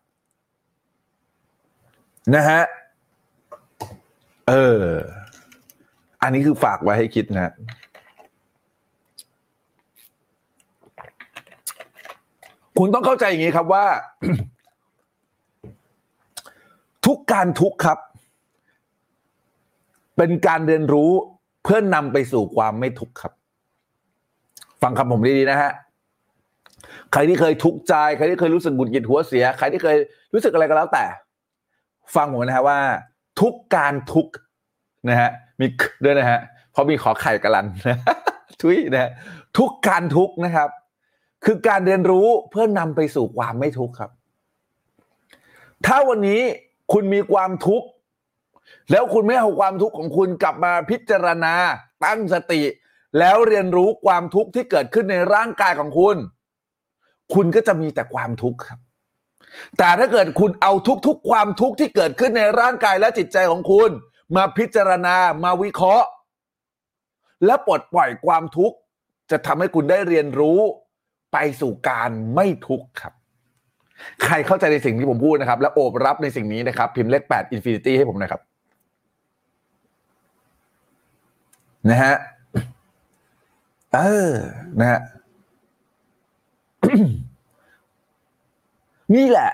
[2.35, 2.61] นะฮะ
[4.49, 4.83] เออ
[6.21, 7.53] อันนี้คือฝากไว้ให้คิดนะ
[12.77, 13.85] คุณต้องเข้าใจอย่างนี้ครับว่า
[17.05, 17.99] ทุกการทุกครับ
[20.17, 21.11] เป็นการเรียนรู้
[21.63, 23.33] เพื่อนนำไปสู่ความไม่ทุกข์ครับ
[24.81, 25.71] ฟังคำผมดีๆนะฮะ
[27.11, 29.97] ใครที่เคยทุกข์ใจ ใครที่เคยรู้สึกบุญกิดหัวเสีย ใครที่เคย
[30.33, 31.05] รู้สึกอะไรก็แล้วแต่
[32.15, 32.79] ฟังผมนะฮะว่า
[33.41, 34.27] ทุกการทุก
[35.09, 35.29] นะฮะ
[35.59, 35.67] มี
[36.03, 36.39] ด้วยนะฮะ
[36.71, 37.65] เพราะมีขอไข่กระลัน
[38.61, 39.11] ทุยนะฮะ
[39.57, 40.69] ทุกการทุกนะครับ
[41.45, 44.11] คือการเรียนรู้เพื่อนำไปสู่ความไม่ทุกข์ครับ
[45.85, 46.41] ถ้าวันนี้
[46.91, 47.87] คุณมีความทุกข์
[48.91, 51.55] แล้วคุณไม่เอาความทุกข์ของคุณกลับมาพิจารณา
[52.05, 52.61] ตั้งสติ
[53.19, 56.17] แล้วเรียนรู้ความทุกข์ที่เกิดขึ้นในร่างกายของคุณ
[57.33, 58.79] คุณก็จะมีแต่ความทุกข์ครับ
[59.77, 60.73] แต่ถ้าเกิดคุณเอา
[61.07, 63.89] ทุกๆความทุกข์ที่เกิดขึ้นในร่างกายและจิตใจของคุณ
[64.35, 66.07] มาพิจารณามาวิเคราะห์
[67.45, 68.75] และปลดปล่อยความทุกข์
[69.31, 70.59] จะทำให้คุณได้เรียนรู้
[71.33, 73.13] ไปสู่การไม่ทุกข์ครับ
[74.23, 78.41] ใครเข้าใจในสิ่งที่ผมพูดนะครับ และโอบรับในสิ่งนี้นะครับ พิมพ์เลขแปด infinity ให้ผมหนะครับ
[81.89, 82.15] นะฮะ
[83.93, 84.31] เออ
[84.79, 85.01] นะฮะ
[89.15, 89.51] นี่แหละ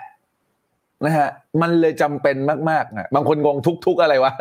[1.05, 1.27] นะฮะ
[1.61, 2.35] มันเลยจำเป็น
[2.69, 4.31] มากๆนะบางคนงงทุก ๆ อะไรวะ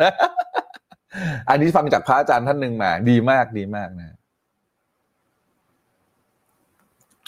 [1.49, 4.15] อันนี้ฟังจากพระอาจารย์ท่านหนึ่งมา ดีมากดีมากนะ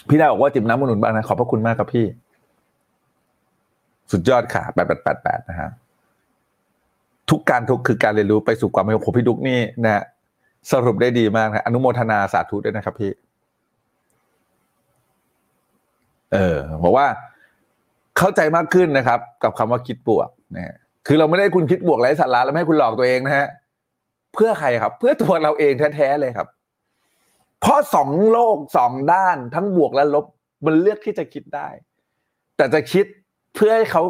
[0.08, 2.06] พี่ดาบอกว่าจิบน้ำมนุนบ้างนะ ขอบพระคุณมากครับพี่
[4.12, 5.70] สุดยอดค่ะแปดแปดแปดแปดนะฮะ
[7.30, 10.04] ทุกการทุกคือการเรียนรู้ไปสู่ความเป็นของพี่ดุกนี่นะฮะ
[10.72, 13.12] สรุปได้ดีมากนะอนุโมทนาสาธุด้วยนะครับพี่
[16.32, 17.06] เออบอกว่า
[18.18, 20.74] เข้าใจมากขึ้นนะครับ กับคำว่าคิดบวกนะฮะ
[21.06, 23.48] คือเราไม่ได้คุณคิดบวกไร้สาระแล้วไม่ให้คุณหลอกตัวเองนะฮะ
[24.34, 26.48] เพื่อใครครับ เพื่อตัวเราเองแท้ๆเลยครับ
[27.60, 30.24] เพราะสองโลกสองด้านทั้งบวกและลบ
[30.64, 31.68] มันเลือกที่จะคิดได้
[32.56, 33.06] แต่จะคิด
[33.54, 34.02] เพื่อให้เขา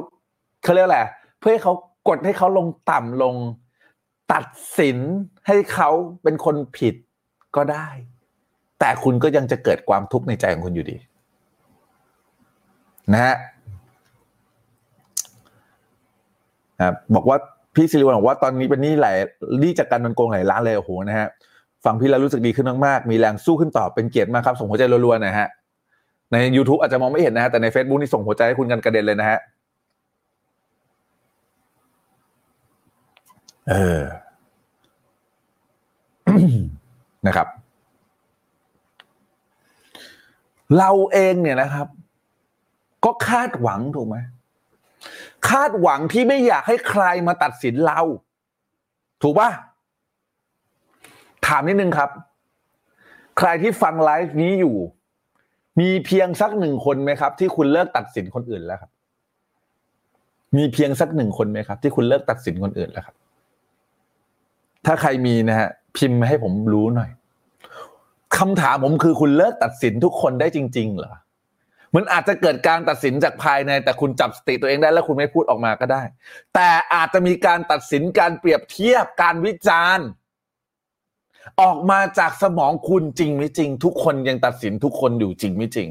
[0.63, 1.01] เขาเรียกอะไร
[1.39, 1.75] เพื่อให้เขา
[2.09, 3.35] กดให้เขาลงต่ำลง
[4.33, 4.45] ตัด
[4.79, 4.99] สิน
[5.47, 5.91] ให้เขา
[6.23, 6.95] เป็นคนผิด
[7.57, 7.89] ก็ได้
[8.81, 10.97] แต่คุณก็ยังจะเกิดความทุกข์ในใจของคุณอยู่ดี
[13.13, 13.35] นะฮะ
[17.15, 17.39] บอกว่า
[17.75, 19.17] พี่สิริวัลบอกว่าตอนนี้เป็นนี้หลาย
[19.63, 21.29] นี้จากการมันโกงหลายล้านเลยโอ้โหนะฮะ
[21.85, 25.49] ฟังพี่แล้วรู้สึกดีขึ้นมากๆมีแรงสู้ขึ้นต่อเป็นเกียรติมากครับส่งหัวใจรัวๆนะฮะ
[26.33, 29.39] ใน YouTube อาจจะมองไม่เห็นนะฮะแต่ใน Facebook นี่ส่งหัวใจให้คุณกันกระเด็นเลยนะฮะ
[33.71, 34.01] เออ
[37.27, 37.49] นะครับ
[40.79, 41.87] เราเองเนี่ยนะครับ
[43.05, 44.17] ก็คาดหวังถูกไหม
[45.51, 48.01] คาดหวังที่ไม่อยากให้ใครมาตัดสินเรา
[49.23, 49.51] ถูกปะ
[51.47, 52.11] ถามนิดนึงครับ
[53.39, 54.77] ใครที่ฟังไลฟ์นี้อยู่
[55.81, 58.91] มีเพียงสักหนึ่งคนไหมครับ ที่คุณเลิกตัดสินคนอื่นแล้วครับ
[60.57, 63.15] มีเพียงสักหนึ่งคนไหมครับ ที่คุณเลิกตัดสินคนอื่นแล้วครับ
[64.87, 67.11] ถ้าใครมีนะฮะพิมพ์ให้ผมรู้หน่อย
[68.39, 71.15] คำถามผมคือคุณเลิกตัดสินทุกคนได้จริง ๆ เหรอ
[71.95, 76.03] มันอาจจะเกิดการตัดสินจากภายใน แต่คุณจับสติตัวเองได้แล้วคุณไม่พูดออกมาก็ได้
[76.55, 80.07] แต่อาจจะมีการตัดสินการเปรียบเทียบการวิจารณ์
[81.61, 85.89] ออกมาจากสมองคุณจริงไม่จริง ทุกคนยังตัดสินทุกคนอยู่จริงไม่จริง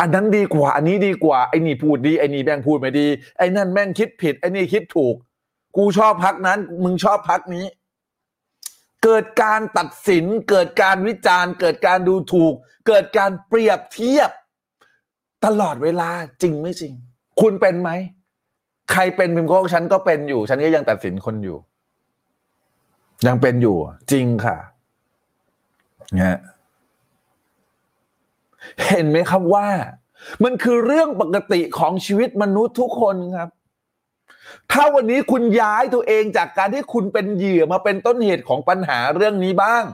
[0.00, 3.06] อันนั้นดีกว่า อันนี้ดีกว่าไอ้นี่พูดดีไอ้นี่แม่งพูดไม่ดี
[3.38, 5.14] ไอ้นั่นแม่งคิดผิดไอ้นี่คิดถูก
[5.76, 7.66] กูชอบพักนั้น มึงชอบพักนี้
[9.04, 12.54] เกิดการตัดสิน เกิดการวิจารณ์ เกิดการดูถูก
[12.88, 14.30] เกิดการเปรียบเทียบ
[15.44, 16.10] ตลอดเวลา
[16.42, 16.92] จริงไม่จริง
[17.40, 17.90] คุณเป็นไหม
[18.92, 21.56] ใครเป็นพิมพ์ก็ฉันก็เป็นอยู่ ฉันก็ยังตัดสินคนอยู่
[23.26, 23.76] ยังเป็นอยู่
[24.12, 24.56] จริงค่ะ
[26.14, 26.38] เนี่ย
[28.86, 29.68] เห็นไหมครับว่า
[30.44, 33.50] มันคือเรื่องปกติของชีวิตมนุษย์ทุกคนครับ
[34.72, 39.84] ถ้าวันนี้คุณย้ายตัวเองจากการที่คุณเป็นเหยื่อมาเป็นต้นเหตุของปัญหาเรื่องนี้บ้าง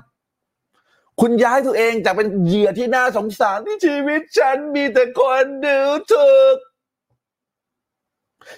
[1.21, 5.79] คุณย้ายตัวเองจากเป็นเหยื่อที่น่าสงสารที่ชีวิตฉันมีแต่คนดู
[6.13, 6.57] ถูก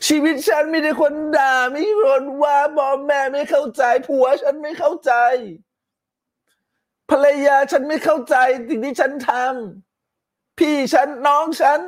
[0.06, 5.12] ชีวิตฉันมีแต่คนด่ามีคนว่าบอแม่ไม่เข้าใจ ผัวฉันไม่เข้าใจ
[7.10, 8.36] ภรรยาฉันไม่เข้าใจ
[8.68, 11.80] สิ่งที่ฉันทำพี่ฉันน้องฉัน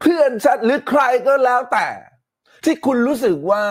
[0.00, 1.88] เพื่อนฉันหรือใครก็แล้วแต่
[2.64, 3.64] ที่คุณรู้สึกว่า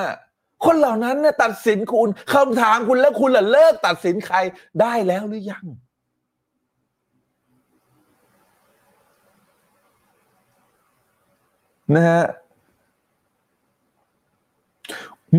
[0.66, 4.38] คนเหล่านั้นเนี่ยตัดสินคุณคำถามคุณแล้วคุณล่ะเลิกตัดสินใคร
[4.82, 5.66] ได้แล้วหรือยัง
[11.96, 12.24] นะฮะ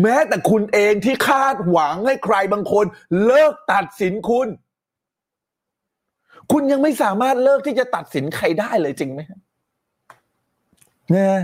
[0.01, 2.85] แม้แต่คุณเองที่คาดหวังให้ใครบางคน
[3.25, 4.47] เลิกตัดสินคุณ
[6.51, 9.39] คุณยังไม่สามารถเลิกที่จะตัดสินใครได้เลยจริงไหมฮะ
[11.15, 11.41] นะ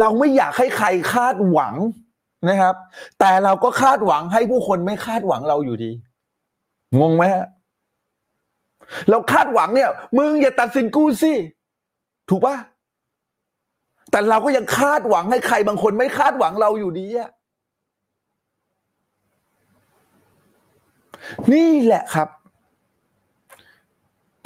[0.00, 1.74] เราไม่อยากให้ใครคาดหวัง
[2.48, 2.74] นะครับ
[3.20, 5.90] แต่เราก็คาดหวังให้ผู้คนไม่คาดหวังเราอยู่ดี
[7.00, 7.46] งงไหมฮะ
[9.10, 11.32] เราคาดหวังเนี่ย มึงอย่าตัดสินกูสิ
[12.28, 12.56] ถูกปะ
[14.12, 17.30] แต่เราก็ยังคาดหวังให้ใครบางคนไม่คาดหวังเราอยู่ดีอะ
[21.52, 22.28] นี่แหละครับ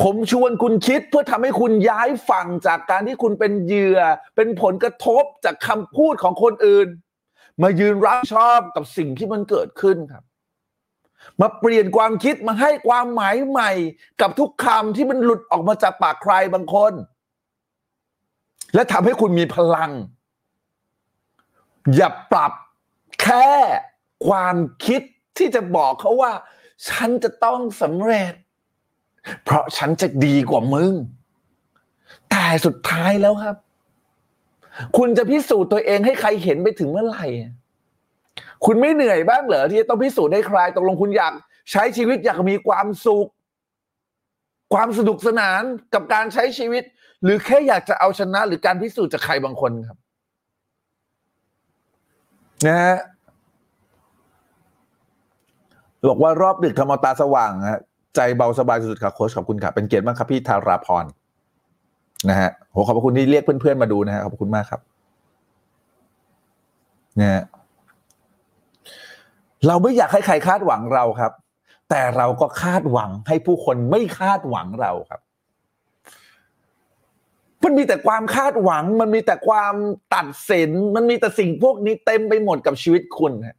[0.03, 4.01] ผมชวนคุณคิดเพื่อทำให้คุณย้ายฝั่งจากการที่คุณเป็นเหยื่อ
[4.37, 6.89] เป็นผลกระทบจากคำพูดของคนอื่น
[7.63, 10.25] มายืนรับชอบกับสิ่งที่มันเกิดขึ้นครับ
[11.41, 13.73] มาเปลี่ยนความคิดมาให้ความหมายใหม่
[14.21, 16.93] กับทุกคำที่มันหลุดออกมาจากปากใครบางคน
[18.75, 19.91] และทำให้คุณมีพลัง
[21.97, 22.53] อย่าปรับ
[23.23, 23.49] แค่
[24.27, 25.03] ความคิด
[25.39, 26.33] ที่จะบอกเขาว่า
[26.89, 28.33] ฉันจะต้องสำเร็จ
[29.45, 30.93] เพราะฉันจะดีกว่ามึง
[32.31, 33.57] แต่สุดท้ายแล้วครับ
[34.97, 37.27] คุณจะพิสูจน์ตัวเองให้ใครเห็นไปถึงเมื่อไหร่
[38.65, 41.33] คุณไม่เหนื่อยบ้างเหรอที่จะต้องพิสูจน์ให้ใครตกลงคุณอยาก
[41.71, 43.29] ใช้ชีวิตอยากมีความสุข
[44.75, 45.63] ความสนุกสนาน
[45.95, 46.85] กับการใช้ชีวิต
[47.27, 49.99] หรือแค่อยากจะเอาชนะหรือการพิสูจน์จากใครบางคนครับ
[52.67, 52.97] นะฮะ
[56.09, 57.81] บอกว่ารอบดึกทำเอาตาสว่างฮะ
[58.17, 61.05] ใจเบาสบายสุดๆครับโค้ชขอบคุณครับเป็นเกียรติมากครับพี่ธาราพร
[62.31, 64.81] นะฮะโหขอบคุณที่เรียกเพื่อนๆมาดูนะฮะขอบคุณมากครับ
[67.21, 67.43] นะฮะ
[69.67, 71.33] เราไม่อยากให้ใครคาดหวังเราครับ
[71.91, 75.21] แต่เราก็คาดหวังให้ผู้คนไม่คาดหวังเราครับ
[77.67, 79.75] มันมีแต่ความคาดหวัง มันมีแต่ความ
[80.15, 83.57] ตัดสิน มันมีแต่สิ่งพวกนี้เต็มไปหมดกับชีวิตคุณฮะ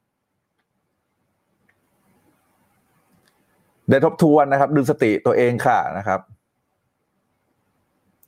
[3.90, 6.20] ได้ทบทวนนะครับดึงสติตัวเองค่ะนะครับ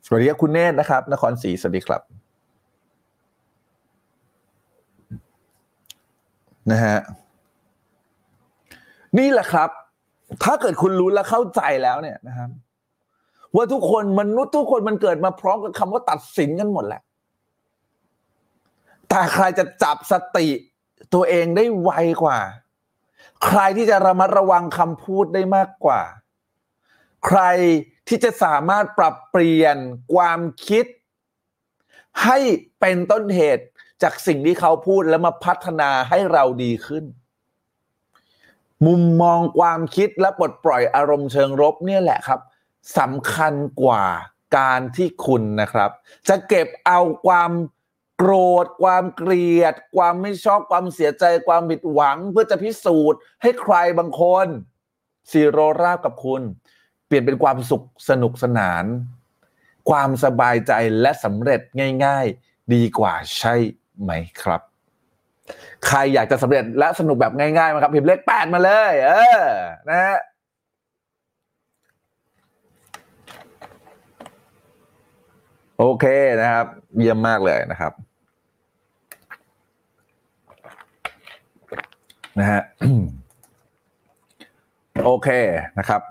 [0.05, 2.01] สวัสดีครับคุณเนตรนะครับ นครศรีสวัสดีครับ
[6.71, 6.97] นะฮะ
[9.17, 9.69] นี่แหละครับ
[10.43, 12.49] ถ้าเกิดคุณรู้และเข้าใจแล้วเนี่ยนะครับ
[13.55, 17.01] ว่าทุกคนมนุษย์ทุกคนมันเกิดมาพร้อมกับคำว่าตัดสินกันหมดแหละ
[19.09, 20.47] แต่ใครจะจับสติ
[21.13, 21.91] ตัวเองได้ไว
[22.23, 22.39] กว่า
[23.45, 26.01] ใครที่จะระมัดระวังคำพูดได้มากกว่า
[27.27, 27.41] ใคร
[28.07, 29.77] ที่จะสามารถปรับเปลี่ยน
[30.13, 30.85] ความคิด
[32.23, 32.37] ให้
[32.79, 33.65] เป็นต้นเหตุ
[34.03, 37.05] จากสิ่งที่เขาพูดแล้วมาพัฒนาให้เราดีขึ้น
[38.85, 42.39] มุมมองความคิดและปลดปล่อยอารมณ์เชิงรบเนี่ยแหละครับ
[42.97, 44.05] สำคัญกว่า
[44.57, 45.89] การที่คุณนะครับ
[46.27, 47.51] จะเก็บเอาความ
[48.17, 54.47] โกรธ ความเกลียด ความไม่ชอบความเสียใจความผิดหวัง เพื่อจะพิสูจน์ให้ใครบางคน
[55.31, 56.41] ซีโรราบกับคุณ
[57.07, 58.85] เปลี่ยนเป็นความสุขสนุกสนาน
[59.89, 60.71] ความสบายใจ
[61.01, 61.61] และสำเร็จ
[62.05, 63.55] ง่าย ๆ ดีกว่าใช่
[64.01, 64.11] ไหม
[64.41, 64.61] ครับ
[65.87, 69.43] ใครอยากจะสำเร็จและสนุกแบบง่ายๆมาครับพิมพ์เลขแปดมาเลย เออ
[69.89, 70.17] นะฮะ
[75.79, 76.05] โอเค
[76.41, 76.65] นะครับ
[76.97, 77.93] เยี่ยมมากเลยนะครับ
[82.39, 82.61] นะฮะ
[85.05, 85.29] โอเค
[85.79, 86.01] นะครับ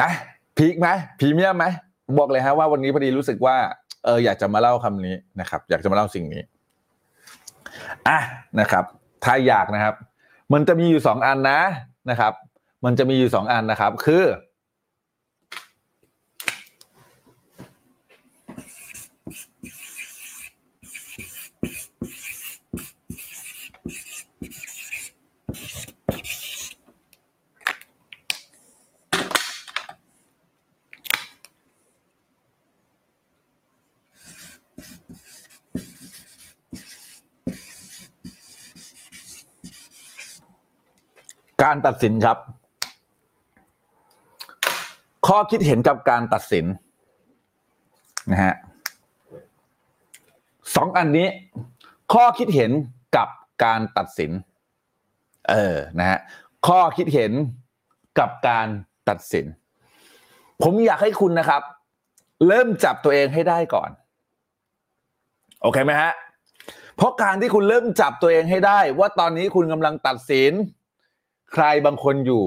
[0.00, 0.10] นะ
[0.56, 0.88] พีคไหม
[1.18, 1.64] พรีเมียมไหม
[2.18, 3.56] บอกเลยฮะว่าวันนี้พอดีรู้สึกว่า
[4.04, 6.42] เอออยากจะมาเล่าคำนี้นะครับ อยากจะมาเล่าสิ่งนี้
[8.08, 8.18] อะ
[8.60, 8.84] นะครับ
[9.24, 9.94] ถ้าอยากนะครับ
[10.52, 11.60] มันจะมีอยู่สองอันนะ
[12.10, 12.32] นะครับ
[12.84, 14.24] มันจะมีอยู่สองอันนะครับ คือ
[41.62, 42.38] การตัดสินครับ
[45.26, 46.66] ข้อคิดเห็นกับการตัดสิน
[48.30, 48.54] นะฮะ
[50.76, 51.28] สองอันนี้
[52.12, 52.70] ข้อคิดเห็น
[53.16, 53.28] กับ
[53.64, 54.30] การตัดสิน
[55.50, 56.18] เออนะฮะ
[56.66, 57.32] ข้อคิดเห็น
[58.18, 58.68] กับการ
[59.08, 59.46] ตัดสิน
[60.62, 61.62] ผมอยากให้คุณนะครับ
[62.46, 63.90] เริ่มจับตัวเองให้ได้ก่อน
[65.62, 66.12] โอเคไหมฮะ
[66.96, 70.52] เพราะการที่คุณเริ่มจับตัวเองให้ได้ ว่าตอนนี้คุณกำลังตัดสิน
[71.52, 72.44] ใครบางคนอยู่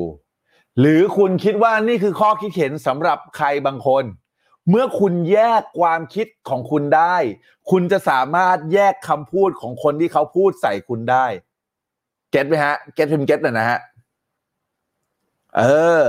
[0.80, 4.04] หรือคุณคิดว่านี่คือข้อคิดเห็นสำหรับใครบางคน
[4.70, 7.16] เมื่อคุณแยกความคิดของคุณได้
[7.72, 11.26] คุณจะสามารถแยกคำพูดของคนที่เขาพูดใส่คุณได้
[12.32, 13.80] เก็ตไหมฮะ เก็ตพิมเก็ตหน่อยนะฮะ
[15.58, 15.64] เอ
[16.02, 16.06] อ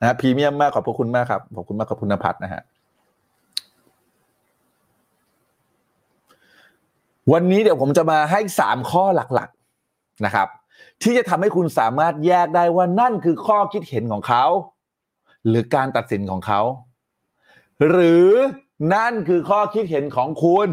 [0.00, 2.62] นะพรีเมียมมากขอบพระคุณมากครับ ขอบคุณมากขอบคุณนภัทรนะฮะ
[7.32, 10.48] วันนี้เดี๋ยวผมจะมาให้สามข้อหลักๆนะครับ
[11.02, 14.44] ที่จะทำให้คุณสามารถแยกได้ว่านั่นคือข้อคิดเห็นของเขา
[15.48, 16.60] หรือการตัดสินของเขา
[17.88, 18.28] หรือ
[18.94, 20.68] นั่นคือข้อคิดเห็นของคุณ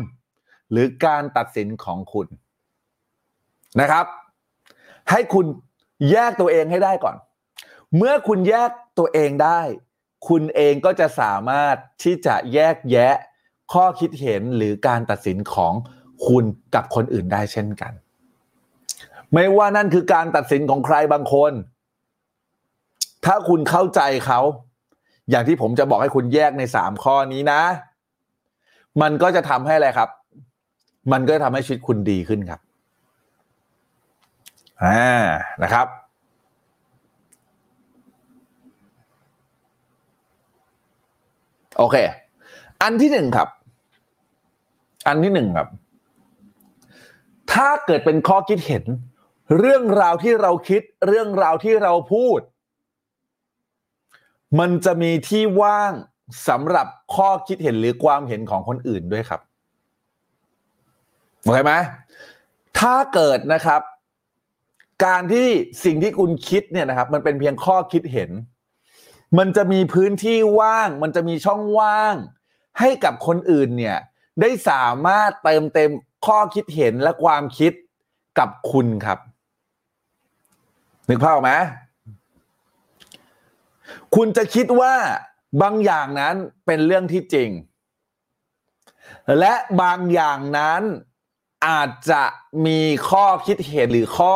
[0.72, 2.28] หรือการตัดสินของคุณ
[3.82, 4.06] นะครับ
[5.10, 5.46] ให้คุณ
[6.12, 7.16] แยกตัวเองให้ได้ก่อน
[7.98, 8.70] เมื่อคุณแยก
[9.00, 9.62] ตัวเองได้
[10.30, 13.16] คุณเองก็จะสามารถที่จะแยกแยะ
[13.74, 15.74] ข้อคิดเห็นหรือการตัดสินของ
[16.28, 16.44] คุณ
[16.76, 17.94] กับคนอื่นได้เช่นกัน
[19.34, 21.52] ไม่ว่านั่นคือการตัดสินของใครบางคน
[23.26, 24.40] ถ้าคุณเข้าใจเขา
[25.30, 27.62] อย่างที่ผมจะบอกให้คุณแยกในสามข้อนี้นะ
[29.02, 30.10] มันก็จะทำให้อะไรครับ
[31.12, 32.60] มันก็จะทำให้ชีวิตคุณดีขึ้นครับ
[34.84, 35.22] อ่า
[35.64, 35.88] นะครับ
[41.78, 41.96] โอเค
[42.82, 43.50] อันที่หนึ่งครับ
[45.08, 45.68] อันที่หนึ่งครับ
[47.54, 48.84] ถ้าเกิดเป็นข้อคิดเห็น
[49.58, 52.40] เรื่องราวที่เราคิดเรื่องราวที่เราพูด
[54.60, 55.94] มันจะมีที่ว่าง
[56.48, 59.42] สำหรับข้อคิดเห็นหรือความเห็นของคนอื่นด้วยครับ
[61.42, 61.74] โอเคไหม
[62.80, 63.82] ถ้าเกิดนะครับ
[65.06, 65.48] การที่
[65.86, 68.32] สิ่งที่คุณคิดเนี่ยนะครับ มันเป็นเพียงข้อคิดเห็น
[69.38, 72.16] มันจะมีพื้นที่ว่าง มันจะมีช่องว่าง
[72.80, 73.98] ให้กับคนอื่นเนี่ย
[74.42, 75.92] ได้สามารถเติมเต็ม
[76.26, 77.72] ข้อคิดเห็นและความคิด
[78.40, 79.20] กับคุณครับ
[81.12, 81.52] นึกภาพไหม
[84.16, 84.96] คุณจะคิดว่า
[85.62, 86.36] บางอย่างนั้น
[86.66, 87.50] เป็นเรื่องที่จริง
[89.40, 90.82] และบางอย่างนั้น
[91.68, 92.24] อาจจะ
[92.66, 94.36] มีข้อคิดเห็นหรือข้อ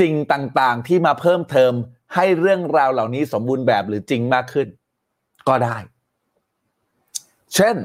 [0.00, 1.72] สิ่งต่างๆ ที่มาเพิ่มเติม
[2.14, 4.66] ให้เรื่องราวเหล่านี้สมบูรณ์แบบหรือจริงมากขึ้น
[5.48, 5.76] ก็ได้
[7.54, 7.76] เช่น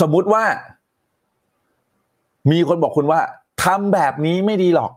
[0.00, 0.44] สมมุติว่า
[2.50, 3.20] มีคนบอกคุณว่า
[3.64, 4.92] ทำแบบนี้ไม่ดีหรอก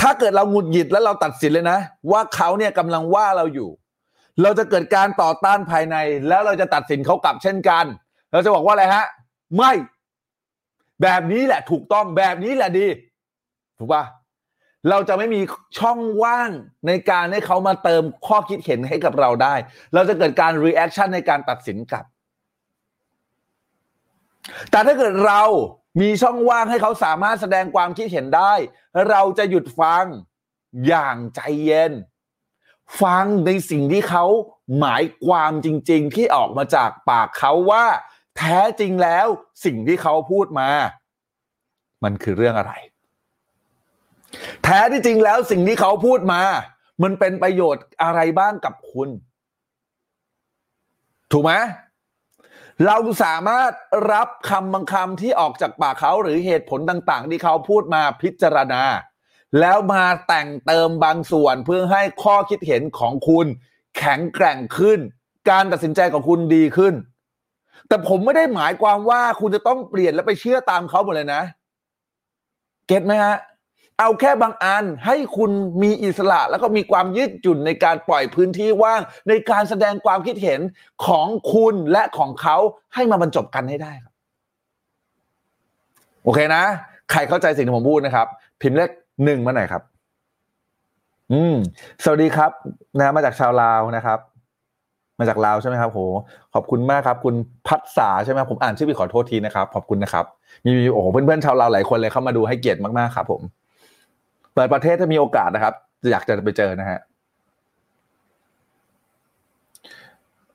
[0.00, 1.78] ถ้าเกิดเราหงุดหงิดแล้วเราตัดสินเลยนะ
[2.10, 3.70] ว่าเขาเนี่ยกำลังว่าเราอยู่
[4.42, 5.96] เราจะเกิดการต่อต้านภายใน
[6.28, 7.84] แล้วเราจะตัดสินเขากลับเช่นกัน
[8.32, 9.06] เราจะบอกว่าอะไรฮะ
[9.56, 9.72] ไม่
[11.02, 12.86] แบบนี้แหละถูกต้องแบบนี้แหละดี
[13.78, 14.04] ถูกปะ
[14.90, 15.40] เราจะไม่มี
[15.78, 16.50] ช่องว่าง
[16.86, 19.54] ในการให้เขามาเติมข้อคิดเห็นให้กับเราได้
[19.94, 22.04] เราจะเกิดการ reaction ในการตัดสินกลับ
[24.70, 25.42] แต่ถ้าเกิดเรา
[26.00, 28.52] มีช่องว่างให้เขาสามารถแสดงความคิดเห็นได้
[29.08, 30.04] เราจะหยุดฟัง
[30.86, 31.92] อย่างใจเย็น
[33.02, 34.24] ฟังในสิ่งที่เขา
[34.78, 37.84] หมายความจริง ๆ ที่ออกมาจากปากเขาว่า
[38.36, 39.26] แท้จริงแล้ว
[39.64, 40.68] สิ่งที่เขาพูดมา
[42.04, 42.72] มันคือเรื่องอะไร
[44.64, 46.42] แท้ที่จริงแล้วสิ่งที่เขาพูดมา
[47.02, 49.08] มันเป็นประโยชน์อะไรบ้างกับคุณ
[51.32, 51.52] ถูกไหม
[52.86, 53.72] เราสามารถ
[54.12, 58.82] รับคำบางคำที่ออกจากปากเขาหรือเหตุผลต่าง ๆ ที่เขาพูดมาพิจารณา
[59.60, 63.46] แล้วมาแต่งเติมบางส่วนเพื่อให้ข้อคิดเห็นของคุณ
[63.96, 64.98] แข็งแกร่งขึ้น
[65.50, 66.94] การตัดสินใจของคุณดีขึ้น
[67.88, 71.42] แต่ผมไม่ได้หมายความว่าคุณจะต้องเปลี่ยนและไปเชื่อตามเขาหมดเลยนะ
[72.86, 73.36] เก็ตไหมฮะ
[73.98, 75.50] เอาแค่บางอันให้คุณ
[75.82, 80.60] มีอิสระ แล้วก็มีความยืดหยุ่นในการปล่อยพื้นที่ว่าง ในการแสดงความคิดเห็น
[81.06, 82.56] ของคุณและของเขา
[82.94, 84.12] ให้มาบรรจบกันให้ได้ครับ
[86.24, 86.64] โอเคนะ
[87.10, 88.26] ใครเข้าใจสิ่งที่ผมพูดนะครับ
[88.60, 88.90] พิมพ์เลข
[89.24, 89.82] หนึ่งมาหน่อยครับ
[91.32, 91.56] อืม
[92.04, 92.50] สวัสดีครับ
[92.98, 94.18] นะมาจากชาวลาวนะครับ
[95.18, 96.00] มาจากลาวใช่ไหมครับโห
[96.54, 97.34] ขอบคุณมากครับ คุณ
[97.66, 100.24] พัฒษาใช่ไหมผมอ่านชื่อผิดขอโทษทีนะครับขอบคุณนะครับ
[100.64, 103.42] มีโอ้โหเพื่อนๆชาวลาวหลายคนเลยเข้ามาดูให้เกียรติมากๆครับผม
[104.58, 105.74] เปิดประเทศถ้ามีโอกาสนะครับ
[106.10, 106.98] อยากจะไปเจอนะฮะ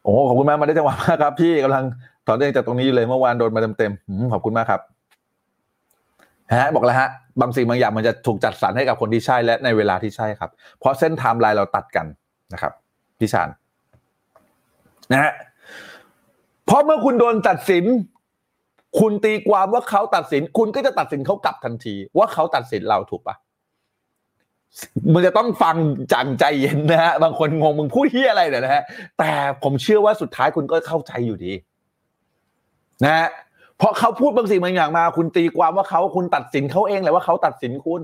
[0.04, 1.84] โอ้ขอบคุณมากมาได้จังหวะมากครับพี่กำลัง
[2.28, 4.82] ถอนเองจากตรงนี้อยู่เลยเมื่อวานโดนมาเต็มๆขอบคุณมากครับ
[6.54, 7.10] ฮะบอกแล้วฮะ
[7.42, 12.06] บางสิ่งบางอย่างมันจะถูกจัดสรรให้กับคนที่ใช่และในเวลาที่ใช่ครับ เพราะเส้นไทม์ไลน์เราตัดกัน
[12.54, 12.74] นะครับ
[13.20, 13.50] พี่ชาน
[15.12, 15.32] นะฮะ
[16.66, 17.86] เพราะเมื่อคุณโดนตัดสิน
[19.00, 23.38] คุณตีความว่าเขาตัดสิน คุณก็จะตัดสินเขากลับทันที ว่าเขาตัดสินเราถูกปะ
[25.14, 25.76] มันจะต้องฟัง
[26.14, 28.84] จังใจเย็นนะฮะบางคนงงมึงพูดที่อะไรเนี่ยนะฮะ
[29.20, 29.32] แต่
[29.64, 31.54] ผมเชื่อว่าสุดท้ายคุณก็เข้าใจอยู่ดี
[33.04, 33.28] นะฮะ
[33.78, 38.02] เพราะเขาพูดบางสิ่งบางอย่างมา คุณตีความว่าเขาคุณตัดสินเขาเองแหละว่าเขาตัดสินคุณ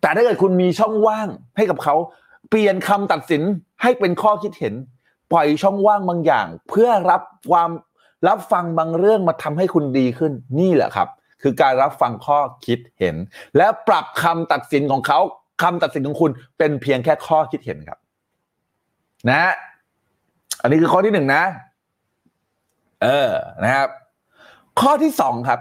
[0.00, 1.94] แต่ถ้าเกิดคุณมีช่องว่างให้กับเขา
[2.48, 3.42] เปลี่ยนคำตัดสิน
[3.82, 4.74] ให้เป็นข้อคิดเห็น
[5.32, 7.70] ปล่อยช่องว่างบางอย่าง เพื่อรับความ
[8.28, 11.08] รับฟังบางเรื่องมาทำให้คุณดีขึ้นนี่แหละครับ
[11.42, 13.16] คือการรับฟังข้อคิดเห็น
[13.56, 15.20] และปรับคำตัดสินของเขา
[15.62, 17.98] คำตัดสินของคุณเป็นเพียงแค่ข้อคิดเห็นครับ
[19.30, 19.52] นะ
[20.62, 21.42] อันนี้คือข้อที่หนึ่งนะ
[23.02, 23.30] เออ
[23.64, 23.88] นะครับ
[24.80, 25.60] ข้อที่สองครับ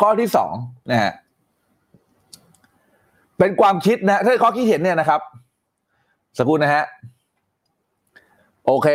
[0.00, 0.52] ข้อที่สอง
[0.90, 1.12] นะฮะ
[3.38, 5.20] เป็นความคิดนะถ้าข้อคิดเห็นเนี่ยนะครับ
[6.36, 6.84] สักครู่นะฮะ
[8.66, 8.88] โอเค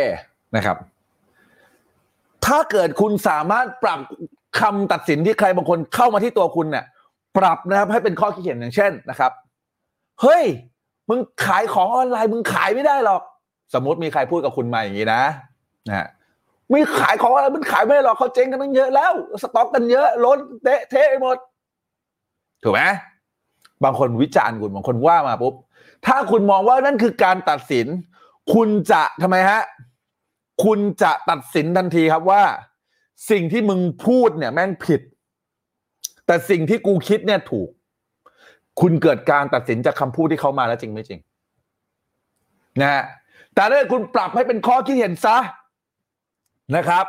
[0.56, 0.78] นะครับ
[2.46, 4.00] ถ้าเกิดคุณสามารถปรับ
[4.60, 6.86] คำตัดสินที่ใครบางคนเข้ามาที่ตัวคุณเนี่ย
[7.38, 9.32] ปรับนะครับให้เป็นข้อคิดเห็นอย่างเช่นนะครับ
[10.22, 10.44] เฮ้ย
[11.10, 13.22] มึงขายของออนไลน์มึงขายไม่ได้หรอก
[13.74, 15.22] สมมติมีใครพูดกับคุณมาอย่างนี้นะ
[15.88, 16.08] นะ
[16.74, 19.12] มีขายของอะไรมันขายไม่ได้หรอกเขาเจ๊งกันตั้งเยอะแล้ว
[19.42, 21.38] สต็อกกันเยอะล้นเตะเทะไปหมด
[22.64, 22.82] ถูกไหม
[23.84, 25.54] บางคนวิจารณ์คุณบางคนว่ามาปุ๊บ
[26.06, 27.88] ถ้าคุณมองว่านั่นคือการตัดสิน
[28.54, 29.62] คุณจะทำไมฮะ
[30.64, 32.44] คุณจะตัดสินทันทีครับว่า
[33.32, 35.02] สิ่งที่มึงพูดเนี่ยแม่งผิด
[36.26, 37.70] แต่สิ่งที่กูคิดเนี่ยถูก
[38.82, 41.20] คุณเกิดการตัดสินจากคำพูดที่เขามาแล้วจริงไม่จริง
[42.82, 43.04] นะฮะ
[43.54, 45.38] แต่ถ้าคุณปรับให้เป็นข้อคิดเห็นซะ
[46.76, 47.06] นะครับ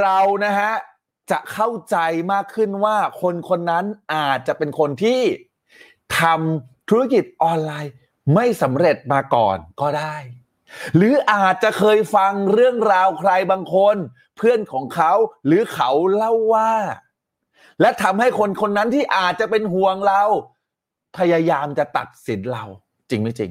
[0.00, 0.72] เรานะฮะ
[1.30, 1.96] จะเข้าใจ
[2.32, 3.84] มากขึ้นว่าคนคนนั้น
[4.14, 5.22] อาจจะเป็นคนที่
[6.20, 7.92] ทำธุรกิจออนไลน์
[8.34, 10.16] ไม่สำเร็จมาก่อนก็ได้
[10.96, 13.96] หรืออาจจะเคยฟังเรื่องราวใครบางคน
[14.36, 15.12] เพื่อนของเขา
[15.46, 16.72] หรือเขาเล่าว่า
[17.80, 20.22] และทำให้คนคนนั้นที่อาจจะเป็นห่วงเรา
[21.18, 22.64] พยายามจะตัดสินเรา
[23.10, 23.50] จริงไม่จริง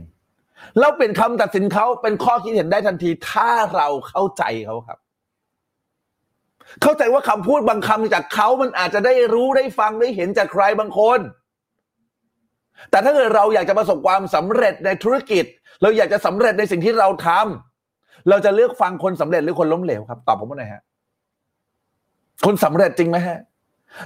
[0.80, 5.00] เราเป็นคำตัดสินเขาเป็นข้อคิดเห็นได้ทันที ถ้าเราเข้าใจเขาครับ
[6.82, 11.20] เข้าใจว่าคำพูดบางคำจากเขามันอาจจะได้รู้ได้ฟังได้เห็นจากใครบางคน
[12.92, 15.46] แต่ถ้าเกิดเราอยากจะประสบความสำเร็จในธุรกิจ
[15.82, 20.82] เราอยากจะสำเร็จในสิ่งที่เราทำเราจะเลือกฟังคนสำเร็จหรือคนล้มเหลวครับ ตอบผมมาหน่อยฮะ
[22.46, 23.40] คนสำเร็จจริงไหมฮะ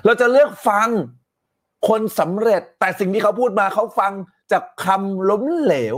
[0.05, 0.89] เราจะเลือกฟัง
[1.87, 4.11] คนสำเร็จ แต่สิ่งที่เขาพูดมาเขาฟัง
[4.51, 5.97] จากคำล้มเหลว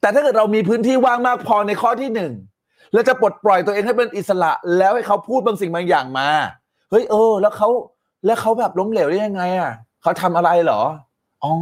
[0.00, 2.32] แต่ถ้าเกิดเรามีพื้นที่ว่างมากพอในข้อที่หนึ่ง
[2.92, 6.28] เราจะปลดปล่อยตัวเองให้เป็นอิสระ แล้วให้เขาพูดบางสิ่งบางอย่างมา
[6.90, 7.68] เฮ้ยเออ แล้วเขา
[8.26, 9.72] แล้วเขาแบบล้มเหลวได้ยังไงอะ
[10.02, 10.82] เขาทำอะไรเหรอ
[11.44, 11.52] อ๋อ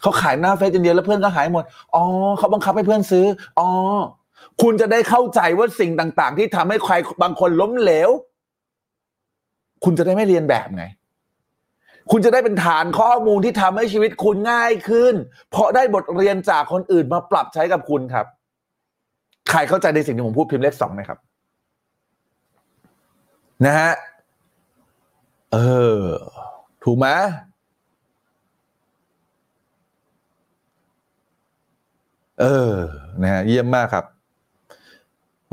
[0.00, 1.64] เขาขายหน้าเฟซอย่างเดียวแล้วเพื่อนก็หายหมด
[1.94, 2.02] อ๋อ
[2.38, 3.26] เขาบังคับให้เพื่อนซื้อ
[3.58, 3.68] อ๋อ
[4.62, 8.10] คุณจะได้เข้าใจว่าสิ่งต่าง ๆ ที่ทำให้ใครบางคนล้มเหลว
[9.84, 10.84] คุณจะได้ไม่เรียนแบบไง
[12.10, 15.14] คุณจะได้เป็นฐานข้อมูลที่ทำให้ชีวิตคุณง่ายขึ้น
[15.50, 18.26] เพราะได้บทเรียนจากคนอื่นมาปรับใช้กับคุณครับ
[19.50, 21.18] ใครเข้าใจในสิ่งที่ผมพูดพิมพ์เลขสองนะครับ
[23.66, 23.92] นะฮะ
[25.52, 25.58] เอ
[25.98, 26.02] อ
[26.84, 27.06] ถูกไหม
[32.40, 32.72] เออ
[33.22, 34.04] นะฮะ เยี่ยมมากครับ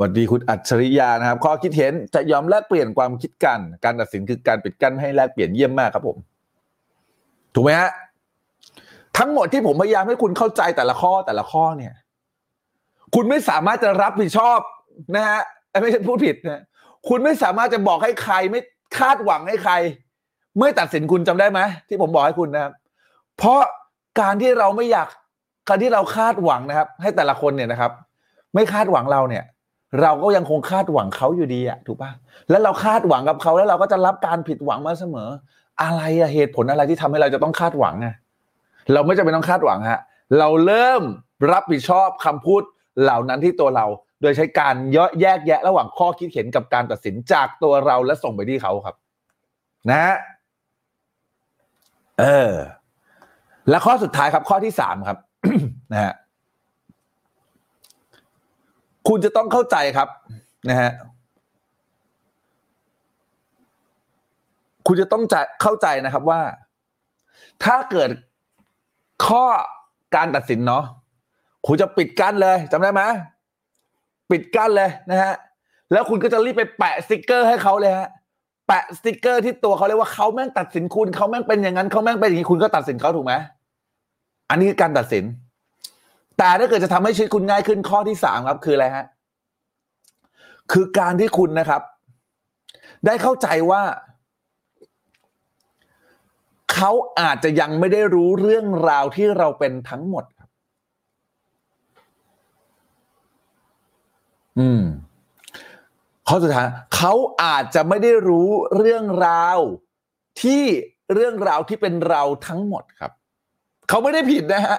[0.00, 6.16] วัสดีคุณอัจฉริยานะครับข้อคิดเห็นจะยอมแลกเปลี่ยนความคิดกัน การตัดสินคือการปิดกั้นให้แลกเปลี่ยนเยี่ยมมากครับผม
[7.54, 7.90] ถูกไหมฮะ
[9.18, 11.94] ทั้งหมดที่ผมพยายามให้คุณเข้าใจแต่ละข้อแต่ละข้อเนี่ย
[13.14, 14.58] คุณไม่สามารถจะรับผิดชอบ
[15.16, 15.40] นะฮะ
[15.82, 16.62] ไม่ใช่พูดผิดนะ
[17.08, 18.60] คุณไม่สามารถจะบอกให้ใคร ไม่
[18.98, 19.72] คาดหวังให้ใคร
[20.58, 22.72] ไม่ตัดสินคุณจำได้ไหมที่ผมบอกให้คุณนะครับ
[23.38, 23.60] เพราะ
[24.20, 25.08] การที่เราไม่อยาก
[25.68, 27.92] การที่เราคาดหวังนะครับ ให้แต่ละคนเนี่ยนะครับ
[28.54, 29.44] ไม่คาดหวังเราเนี่ย
[30.02, 32.10] เราก็ยังคงคาดหวังเขาอยู่ดีอะถูกปะ
[32.50, 35.28] แล้วเราคาดหวังกับเขาแล้วเราก็จะรับการผิดหวังมาเสมอ
[35.82, 38.14] อะไรอะเหตุผลอะไรที่ทำให้เราจะต้องคาดหวังอะ
[38.92, 40.00] เราไม่จำเป็นต้องคาดหวังฮะ
[40.38, 41.02] เราเริ่ม
[41.52, 42.62] รับผิดชอบคำพูด
[43.02, 43.86] เหล่านั้นที่ตัวเรา
[44.22, 48.96] โดยใช้การย่อแยกแยะระหว่างข้อคิดเห็นกับการตัดสินจากตัวเราและส่งไปที่เขาครับ
[49.90, 50.16] นะ
[52.20, 52.52] เออ
[53.70, 55.18] และข้อสุดท้ายครับข้อที่สามครับ
[55.92, 56.12] นะฮะ
[59.08, 60.08] คุณจะต้องเข้าใจครับ
[60.68, 60.92] นะฮะ
[64.86, 66.40] คุณจะต้องใจเข้าใจนะครับว่า
[67.64, 68.10] ถ้าเกิด
[69.26, 69.44] ข้อ
[70.14, 70.84] การตัดสินเนาะ
[71.66, 73.02] คุณจะปิดกั้นเลยจำได้ไหม
[74.30, 75.34] ปิดกั้นเลยนะฮะ
[75.92, 78.08] แล้วคุณก็จะรีบไปแปะสติกเกอร์ให้เขาเลยฮะ
[78.66, 83.34] แปะสติกเกอร์ที่ตัวเขาเลยว่าเขาแม่งตัดสินคุณเขาแม่งเป็นอย่างนั้นเขาแม่งเป็นอย่างนี้คุณก็ตัดสินเขาถูกไหม
[84.50, 85.24] อันนี้คือการตัดสิน
[86.38, 89.06] แต่ถ้าเกิดจะทำให้ชีวิตคุณง่ายขึ้นข้อที่สามครับคืออะไรฮะ
[90.72, 91.82] คือการที่คุณนะครับ
[93.06, 93.82] ได้เข้าใจว่า
[96.72, 100.50] เขาอาจจะยังไม่ได้รู้เรื่องราวที่เราเป็นทั้งหมดครับ
[104.58, 104.82] อืม
[106.28, 107.12] ข้อสุดท้ายเขา
[107.42, 109.58] อาจจะไม่ได้รู้เรื่องราว
[110.42, 110.62] ที่
[111.14, 113.12] เรื่องราวที่เป็นเราทั้งหมดครับ
[113.88, 114.78] เขาไม่ได้ผิดนะฮะ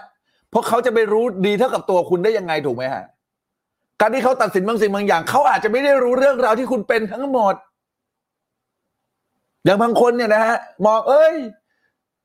[0.49, 3.03] เพราะเขาจะไปรู้ดีเท่ากับตัวคุณได้ยังไงถูกไหมฮะ
[4.01, 7.55] การที่เขาตัดสินบางสิ่งบางอย่างเขาอาจจะไม่ได้รู้เรื่องราวที่คุณเป็นทั้งหมด
[9.65, 11.35] อย่างบางคนเนี่ยนะฮะ มองเอ้ย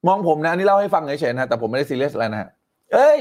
[0.09, 2.49] มองผมนะอันนี้เล่าให้ฟังเฉยๆนะแต่ผมไม่ได้ซีเรียสอะไรนะฮะ
[2.95, 3.21] เอ้ย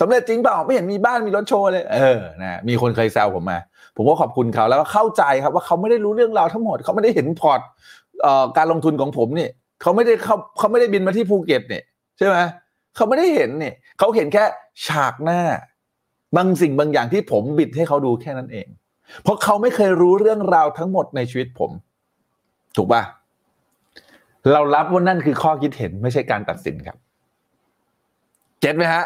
[0.00, 3.58] สำเร็จจริงเปล่าไม่เห็นมีบ้านมีรถโชว์เลย เออนะมีคนเคยแซวผมมา
[3.96, 7.60] ผมก็ขอบคุณเขาแล้วก็เข้าใจครับว่าเขาไม่ได้รู้เรื่องราวทั้งหมดเขาไม่ได้เห็นพอร์ต
[8.56, 9.50] การลงทุนของผมเนี่ย
[9.82, 11.82] เขาไม่ได้เขาเขาไม่ได้บินมาที่ภูเก็ตเนี่ย
[12.18, 12.36] ใช่ไหม
[12.96, 14.44] เขาไม่ได้เห็นเนี่ย เขาเห็นแค่
[14.86, 15.40] ฉากหน้า
[16.36, 18.68] บางสิ่งบางอย่างที่ผมบิดให้เขาดูแค่นั้นเอง
[19.22, 21.70] เพราะเขาไม่เคยรู้เรื่องราวทั้งหมดในชีวิตผม
[22.76, 23.02] ถูกปะ
[24.52, 26.96] เรารับว่านั่นคือข้อคิดเห็นไม่ใช่การตัดสินครับ
[28.60, 29.04] เก็ตไหมฮะ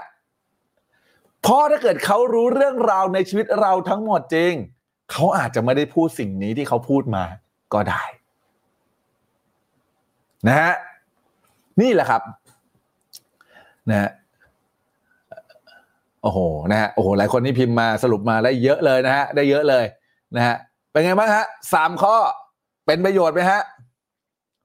[1.43, 4.53] เพราะถ้าเกิดเขารู้เรื่องราวในชีวิตเราทั้งหมดจริง
[5.11, 7.25] เขาอาจจะไม่ได้พูดสิ่งนี้ที่เขาพูดมา
[7.75, 8.03] ก็ได้
[10.49, 10.73] นะฮะ
[11.81, 12.23] นี่แหละครับ
[13.91, 14.11] นะฮะ
[16.27, 19.85] โอ้โหนะฮะโอ้โหหลายคนที่พิมพ์มาสรุปมาได้เยอะเลยนะฮะได้เยอะเลย
[20.37, 20.57] นะฮะ
[20.91, 22.17] เป็นไงบ้างฮะสามข้อ
[22.87, 23.61] เป็นประโยชน์ไหมฮะ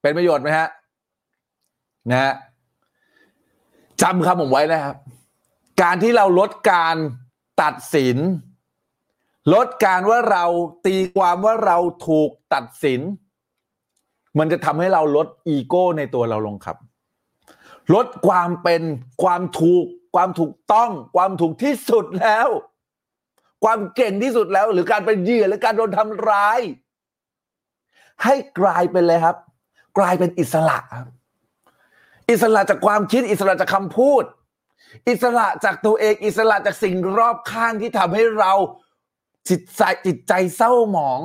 [0.01, 0.67] เป็นประโยชน์ไหมฮะ
[2.09, 2.33] นะฮะ
[4.01, 4.95] จำคำผมไว้นะครับ
[5.81, 6.95] การที่เราลดการ
[7.61, 8.17] ตัดสิน
[9.53, 10.45] ลดการว่าเรา
[10.85, 13.01] ตีความว่าเราถูกตัดสิน
[14.39, 16.77] มันจะทำให้เราลดอีโก้ในตัวเราลงครับ
[17.95, 18.81] ลดความเป็น
[19.23, 19.85] ความถูก
[20.15, 22.47] ความถูกต้อง ความถูกที่สุดแล้ว
[23.63, 26.59] ความเก่งที่สุดแล้ว หรือการเป็นเหยื่อหรือการโดนทำร้าย
[28.23, 29.37] ให้กลายเป็นเลยครับ
[29.97, 31.07] กลายเป็นอิสระครับ
[32.29, 34.23] อิสระจากความคิดอิสระจากคำพูด
[35.09, 38.53] อิสระจากตัวเองอิสระจากสิ่งรอบข้างที่ทำให้เรา
[39.49, 41.21] จิตใจจิตใจเศร้าหมอง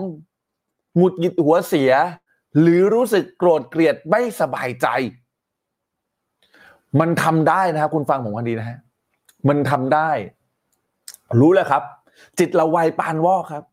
[0.97, 1.93] หงุดหงิดหัวเสีย
[2.61, 4.87] หรือรู้สึกโกรธเกลียดไม่สบายใจ
[7.01, 8.78] มันทำได้นะครับ คุณฟังผมกันดีนะฮะ
[9.49, 10.11] มันทำได้
[11.40, 11.82] รู้แล้วครับ
[12.38, 13.64] จิตเราไวปานวอกครับ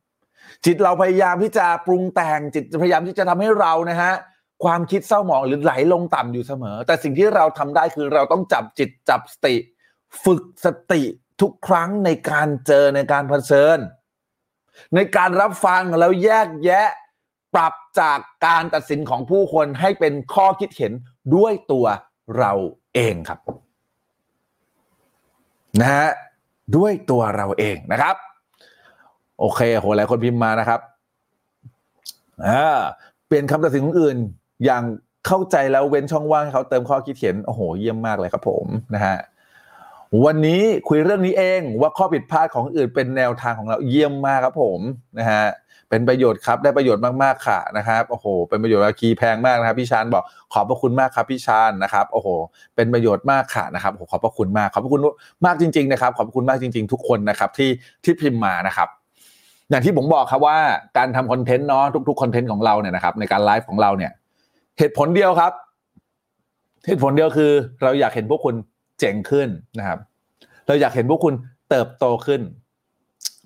[0.66, 4.14] จิตเราพยายามที่จะปรุงแต่งจิตพยายามที่จะทำให้เรานะฮะ
[4.64, 9.56] ความคิดเศร้าหมองหรือไหลลงต่ำอยู่เสมอ แต่สิ่งที่เราทำได้คือเราต้องจับจิตจับสติ
[10.24, 11.02] ฝึกสติ
[11.42, 13.78] ทุกครั้งในการเจอในการเผชิญ
[14.96, 16.88] ในการรับฟังแล้วแยกแยะ
[17.54, 20.94] ปรับจากการตัดสินของผู้คนให้เป็นข้อคิดเห็น
[21.36, 21.86] ด้วยตัว
[22.38, 22.54] เรา
[22.96, 23.40] เองครับ
[25.82, 26.08] นะฮะ
[26.76, 28.16] ด้วยตัวเราเองนะครับ
[29.40, 30.80] โอเคโหหลายคนพิมพ์มานะครับ
[32.48, 32.80] อ่า
[33.28, 34.18] เปลี่ยนคำตัดสินของอื่น
[34.66, 34.84] อย่าง
[35.28, 38.66] เข้าใจแล้วเว้นช่องว่างให้เขาเติมข้อคิดเห็นโอ้โหเยี่ยมมากเลยครับผม
[38.96, 39.18] นะฮะ
[40.26, 44.80] วันนี้คุยเรื่องนี้เองว่าข้อผิดพลาดของอื่นเป็นแนวทางของเราเยี่ยมมากครับผม
[45.20, 45.46] นะฮะ
[45.94, 50.24] เป็นประโยชน์ครับได้ประโยชน์มากๆค่ะนะครับโอ้โห เป็นประโยชน์ราคีย์แพงมากนะครับพี่ชานบอก
[50.54, 52.28] ขอบพระคุณมากครับพี่ชานนะครับโอ้โห
[52.76, 55.02] เป็นประโยชน์มากค่ะนะครับโอ้ขอบพระคุณมากขอบพระคุณ
[55.46, 57.70] มากจริงๆนะครับขอบพระคุณมากจริง ๆ ทุกคนนะครับที่
[58.04, 58.88] ที่พิมพ์มานะครับ
[59.70, 60.58] อย่างที่ผมบอกครับว่า
[60.98, 64.12] การทำคอนเทนต์เนาะทุกๆคอนเทนต์ของเราเนี่ยนะครับในการไลฟ์ของเราเนี่ย
[64.80, 65.52] เหตุผลเดียวครับ
[66.88, 67.52] เหตุผลเดียวคือ
[67.84, 68.56] เราอยากเห็นพวกคุณ
[69.00, 69.48] เจ๋งขึ้น
[69.80, 70.00] นะครับ
[70.68, 71.34] เราอยากเห็นพวกคุณ
[71.70, 72.42] เติบโตขึ้น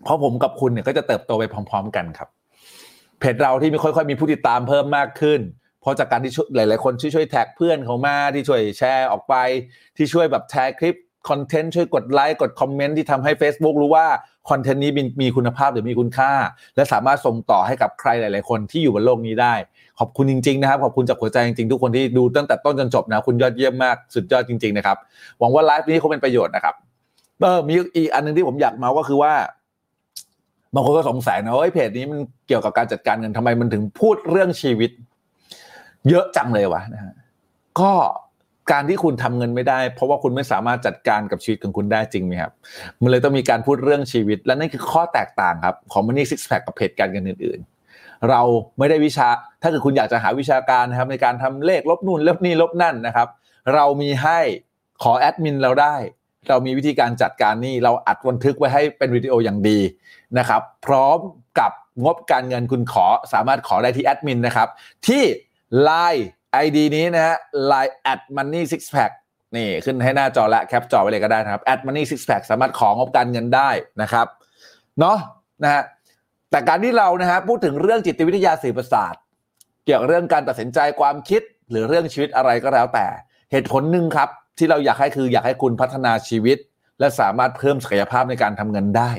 [0.03, 2.29] เพราะผมกับคุณเนี่ยก็จะเติบโตไปพร้อม ๆ กันครับ
[3.19, 5.39] เพจเราที่มีค่อยๆมีผู้ติดตามเพิ่มมากขึ้น
[5.81, 9.35] เพราะจากการที่หลาย ๆ คนช่วยช่วยแท็กเพื่อนเขามาที่ช่วยแชร์ออกไป
[9.97, 10.95] ที่ช่วยแบบแชร์คลิป
[11.29, 14.07] คอนเทนต์ช่วยกดไลค์กดคอมเมนต์ที่ทำให้ Facebook รู้ว่า
[14.49, 16.31] คอนเทนต์นี้มีมีคุณภาพหรือมีคุณค่า
[16.75, 19.53] และสามารถส่งต่อให้กับใครหลาย ๆ คนที่อยู่บนโลกนี้ได้
[19.99, 24.97] ขอบคุณจริง ๆ นะครับ ขอบคุณจากหัวใจจริง ๆ ทุกคนที่ดูตั้งแต่ต้นจนจบนะคุณยอดเยี่ยมมากสุดยอดจริง ๆ นะครับ
[25.39, 26.75] หวังว่าไลฟ์นี้คงเป็นประโยชน์นะครับ
[27.41, 29.33] เออมีอีกอันหนึงที่ผมอยากเมาส์ก็คือว่า
[30.73, 34.91] บางคนก็สงสัยนะว่าเฮ้ยเพจนี้มันเกี่ยวกับการจัดการเงินทำไมมันถึงพูดเรื่องชีวิต
[36.09, 37.13] เยอะจังเลยวะนะฮะ
[37.79, 37.91] ก็
[38.71, 42.51] การที่คุณทำเงินไม่ได้ เพราะว่าคุณไม่สามารถจัดการกับชีวิตของคุณได้จริงไหมครับ
[43.01, 47.59] มันเลยต้องมีการพูดเรื่องชีวิต และนั่นคือข้อแตกต่างครับ ของ Money Six Pack กับเพจการเงินอื่น
[47.93, 48.41] ๆ เรา
[48.77, 49.27] ไม่ได้วิชา
[49.61, 53.27] ถ้าเกิดคุณอยากจะหาวิชาการนะครับ ในการทำเลขลบนู่นลบนี่ลบนั่นนะครับ
[53.73, 54.39] เรามีให้
[55.03, 55.95] ขอแอดมินเราได้
[56.49, 59.79] เรามีวิธีการจัดการนี่เราอัดบันทึกไว้ให้เป็นวิดีโออย่างดี
[60.37, 61.19] นะครับ พร้อม
[61.59, 61.71] กับ
[62.03, 64.67] งบการเงินคุณขอสามารถขอได้ที่แอดมินนะครับ
[65.07, 65.23] ที่
[65.87, 66.23] Line
[66.65, 67.37] ID นี้นะฮะ
[67.71, 69.11] Line at money six pack
[69.55, 73.69] นี่ขึ้นให้หน้าจอและแคปจอไว้เลยก็ได้นะครับ at money six pack สามารถของงบการเงินได้
[74.01, 74.27] นะครับ
[74.99, 75.17] เนาะ
[75.63, 75.83] นะฮะ
[76.51, 79.15] แต่การที่เรานะฮะพูดถึงเรื่องจิตวิทยาสื่อประสาท
[79.85, 83.07] เกี่ยวกับเรื่องการตัดสินใจความคิดหรือเรื่องชีวิตอะไรก็แล้วแต่
[83.51, 86.57] เหตุผลหนึ่งครับ ที่เราอยากให้คืออยากให้คุณพัฒนาชีวิต
[86.99, 89.11] และสามารถเพิ่มศักยภาพในการทำเงินได้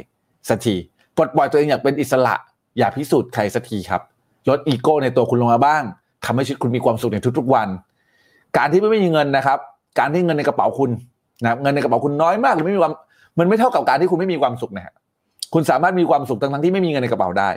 [0.48, 0.76] สักที
[1.16, 2.34] ปลดปล่อยตัวเองอยากเป็นอิสระ
[2.78, 4.02] อย่าพิสูจน์ใครสักทีครับ
[4.48, 5.82] ลดอีโก้ในตัวคุณลงมาบ้าง
[6.24, 7.68] ทำให้ชีวิตคุณมีความสุขในทุกๆวัน
[8.58, 9.58] การที่ไม่มีเงินนะครับ
[9.98, 10.90] การที่เงินในกระเป๋าคุณ
[11.42, 12.92] นะเงินในกระเป๋าคุณน้อยมากหรือไม่มีความ
[13.38, 14.94] มันไม่เท่ากับการที่คุณไม่มีความสุขนะฮะ
[15.54, 17.50] คุณสามารถมีความสุขทั้งๆที่ไม่มีเงินในกระเป๋าได้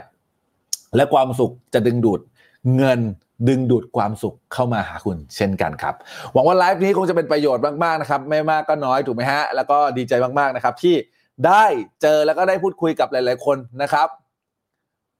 [0.96, 2.20] และความสุขจะดึงดูด
[2.76, 3.00] เงิน
[3.48, 5.94] ดึงดูดความสุขเข้ามาหาคุณเช่นกันครับ
[6.32, 10.94] หวังว่าไลฟ์นี้คงจะเป็นประโยชน์มาก ๆ นะครับ ไม่มากก็น้อยถูกไหมฮะ แล้วก็ดีใจมาก ๆ นะครับ ที่
[11.46, 11.64] ได้
[12.02, 14.08] เจอแล้วก็ได้พูดคุยกับหลาย ๆ คนนะครับ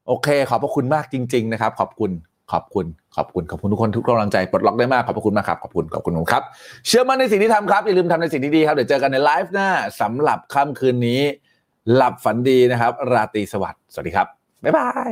[0.07, 2.11] โอเค ขอบพระคุณมากจริง ๆ นะครับ ขอบคุณ
[2.51, 6.43] ขอบคุณขอบคุณขอบคุณทุกคนทุกกำลังใจปลดล็อกได้มากขอบพระคุณมากครับขอบคุณขอบคุณผมครับ
[6.87, 9.69] เชื่อมั่นในสิ่งที่ทำครับอย่าลืมทำในสิ่งที่ดีครับเดี๋ยวเจอกันในไลฟ์หน้า
[10.01, 11.21] สำหรับค่ำคืนนี้
[11.93, 14.27] หลับฝันดีนะครับ ราตรีสวัสดิ์สวัสดีครับ
[14.63, 15.11] บ๊ายบาย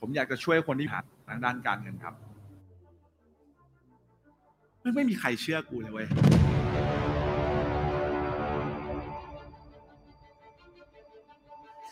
[0.00, 2.14] ผมอยากจะช่วยคนที่ผ่า ทางด้านการเงินครับ
[4.80, 6.06] ไม่ไม่มีใครเชื่อกูเลยเว้ย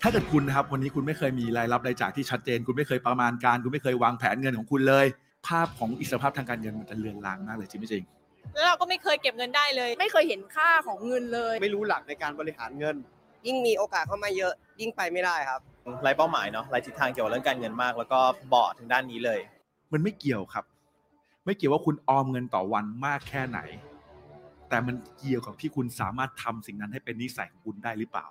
[0.03, 5.07] ถ้าเกิดคุณนะครับวันนี้คุณไม่เคยมีรายรับรายจ่ายที่ชัดเจน คุณไม่เคยประมาณการ คุณไม่เคยวางแผนเงินของคุณเลย
[5.47, 8.05] ภาพของอิสรภาพทางการเงินมันจะเลือนลางมากเลยจริงไม่จริง
[8.55, 12.97] แล้วเราก็ไม่เคยเก็บเงินได้เลย ไม่เคยเห็นค่าของเงินเลย ไม่รู้หลักในการบริหารเงิน
[13.47, 15.61] ยิ่งมีโอกาสเข้ามาเยอะยิ่งไปไม่ได้ครับ
[16.03, 18.21] ไร้เป้าหมายเนาะไร้ทิศทางเกี่ยวกับเรื่องการเงินมาก แล้วก็
[18.53, 19.41] บอดถึงด้านนี้เลย
[19.93, 20.65] มันไม่เกี่ยวครับ
[21.45, 23.61] ไม่เกี่ยวว่าคุณออมเงินต่อวันมากแค่ไหน
[24.69, 28.27] แต่มันเกี่ยวกับที่คุณสามารถทำสิ่งนั้นให้เป็นนิสัยของคุณได้หรือเปล่า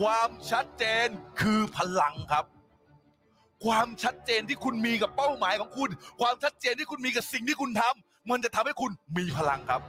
[0.00, 1.08] ความชัดเจน
[1.40, 2.44] คือพลังครับ
[3.64, 9.82] ความชัดเจนที่คุณมีกับเป้าหมายของคุณ ความชัดเจนที่คุณมีกับสิ่งที่คุณทำมันจะทำให้คุณมีพลังครับ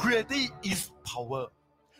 [0.00, 1.44] Creativity is power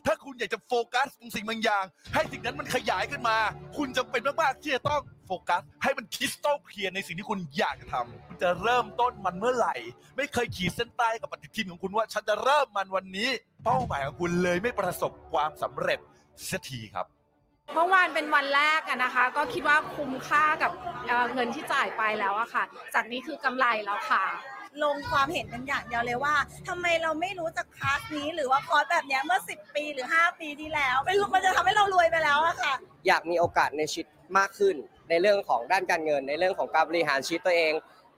[0.07, 1.85] ถ้าคุณอยากจะโฟกัสตรงสิ่งบางอย่าง
[2.15, 3.37] ให้สิ่งนั้นมันขยายขึ้นมา
[3.77, 9.75] คุณจำเป็นมากๆที่จะต้องโฟกัส ให้มันคริสตัลเคลียร์ในสิ่งที่คุณอยากจะทำคุณจะเริ่มต้นมันเมื่อไหร่
[10.17, 13.29] ไม่เคยขีดเส้นใต้กับปฏิทินของคุณว่า ฉันจะเริ่มมันวันนี้
[13.65, 15.99] เป้าหมายของคุณเลยไม่ประสบความสำเร็จ
[16.51, 17.07] สักทีครับ
[17.75, 20.73] เมื่อวานเป็นวันแรกอะนะคะ ก็คิดว่าคุ้มค่ากับ
[21.07, 24.25] เอ่อเงินที่จ่ายไปแล้วอะค่ะ จากนี้คือกำไรแล้วค่ะ
[24.85, 26.35] ลงความเห็นเป็นอย่างเดียวเลยว่า
[26.68, 32.75] ทำไมเราไม่รู้จักคลาสนี้หรือว่าคอร์สแบบเนี้ยเมื่อ 10 ปีหรือ 5 ปีที่แล้วไม่รู้มันจะทำให้เรารวยไปแล้วอะค่ะ
[33.07, 34.07] อยากมีโอกาสในชีวิต
[34.39, 34.77] มากขึ้น
[35.09, 37.73] ในเรื่องของด้านการเงิน ในเรื่องของการบริหารชีวิตตัวเอง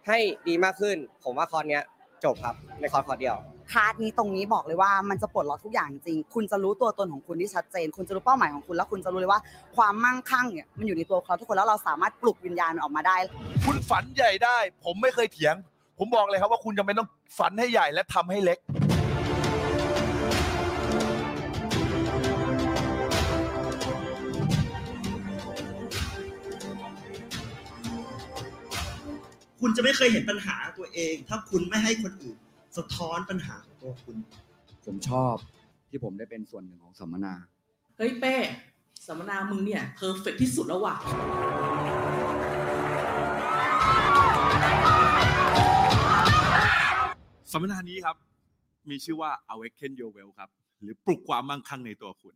[0.09, 1.83] ให้ดีมากขึ้น ผมว่าคอร์สเนี้ย
[2.25, 3.37] จบครับในคอร์สคอร์สเดียว
[3.73, 9.41] คลาสนี้ตรงนี้บอกเลยว่ามันจะปลดล็อกทุกอย่างจริง คุณจะรู้ตัวตนของคุณที่ชัดเจน คุณจะรู้เป้าหมายของคุณแล้วคุณจะรู้เลยว่า
[9.77, 13.17] ความมั่งคั่งเนี่ยมันอยู่ในตัวเขาทุกคนแล้วเราสามารถปลุกวิญญาณมันออกมาได้
[13.65, 15.55] คุณฝันใหญ่ได้ ผมไม่เคยเถียง
[16.05, 18.59] ผมบอกเลยครับว่าคุณจำเป็นต้องฝันให้ใหญ่และทำให้เล็ก
[29.61, 32.39] คุณจะไม่เคยเห็นปัญหาตัวเอง ถ้าคุณไม่ให้คนอื่น
[32.77, 34.17] สะท้อนปัญหาของตัวคุณ
[34.87, 35.35] ผมชอบ
[35.91, 37.35] ที่ผมได้เป็นส่วนหนึ่งของสัมมนา
[37.97, 38.37] เฮ้ยเป้
[39.07, 40.97] สัมมนามึงเนี่ยเพอร์เฟกที่สุดแล้วว่ะ
[47.53, 48.17] สัมมนานี้ครับ
[48.91, 50.51] มีชื่อว่า awaken your well ครับ
[50.81, 52.35] หรือปลุกความมั่งคั่งในตัวคุณ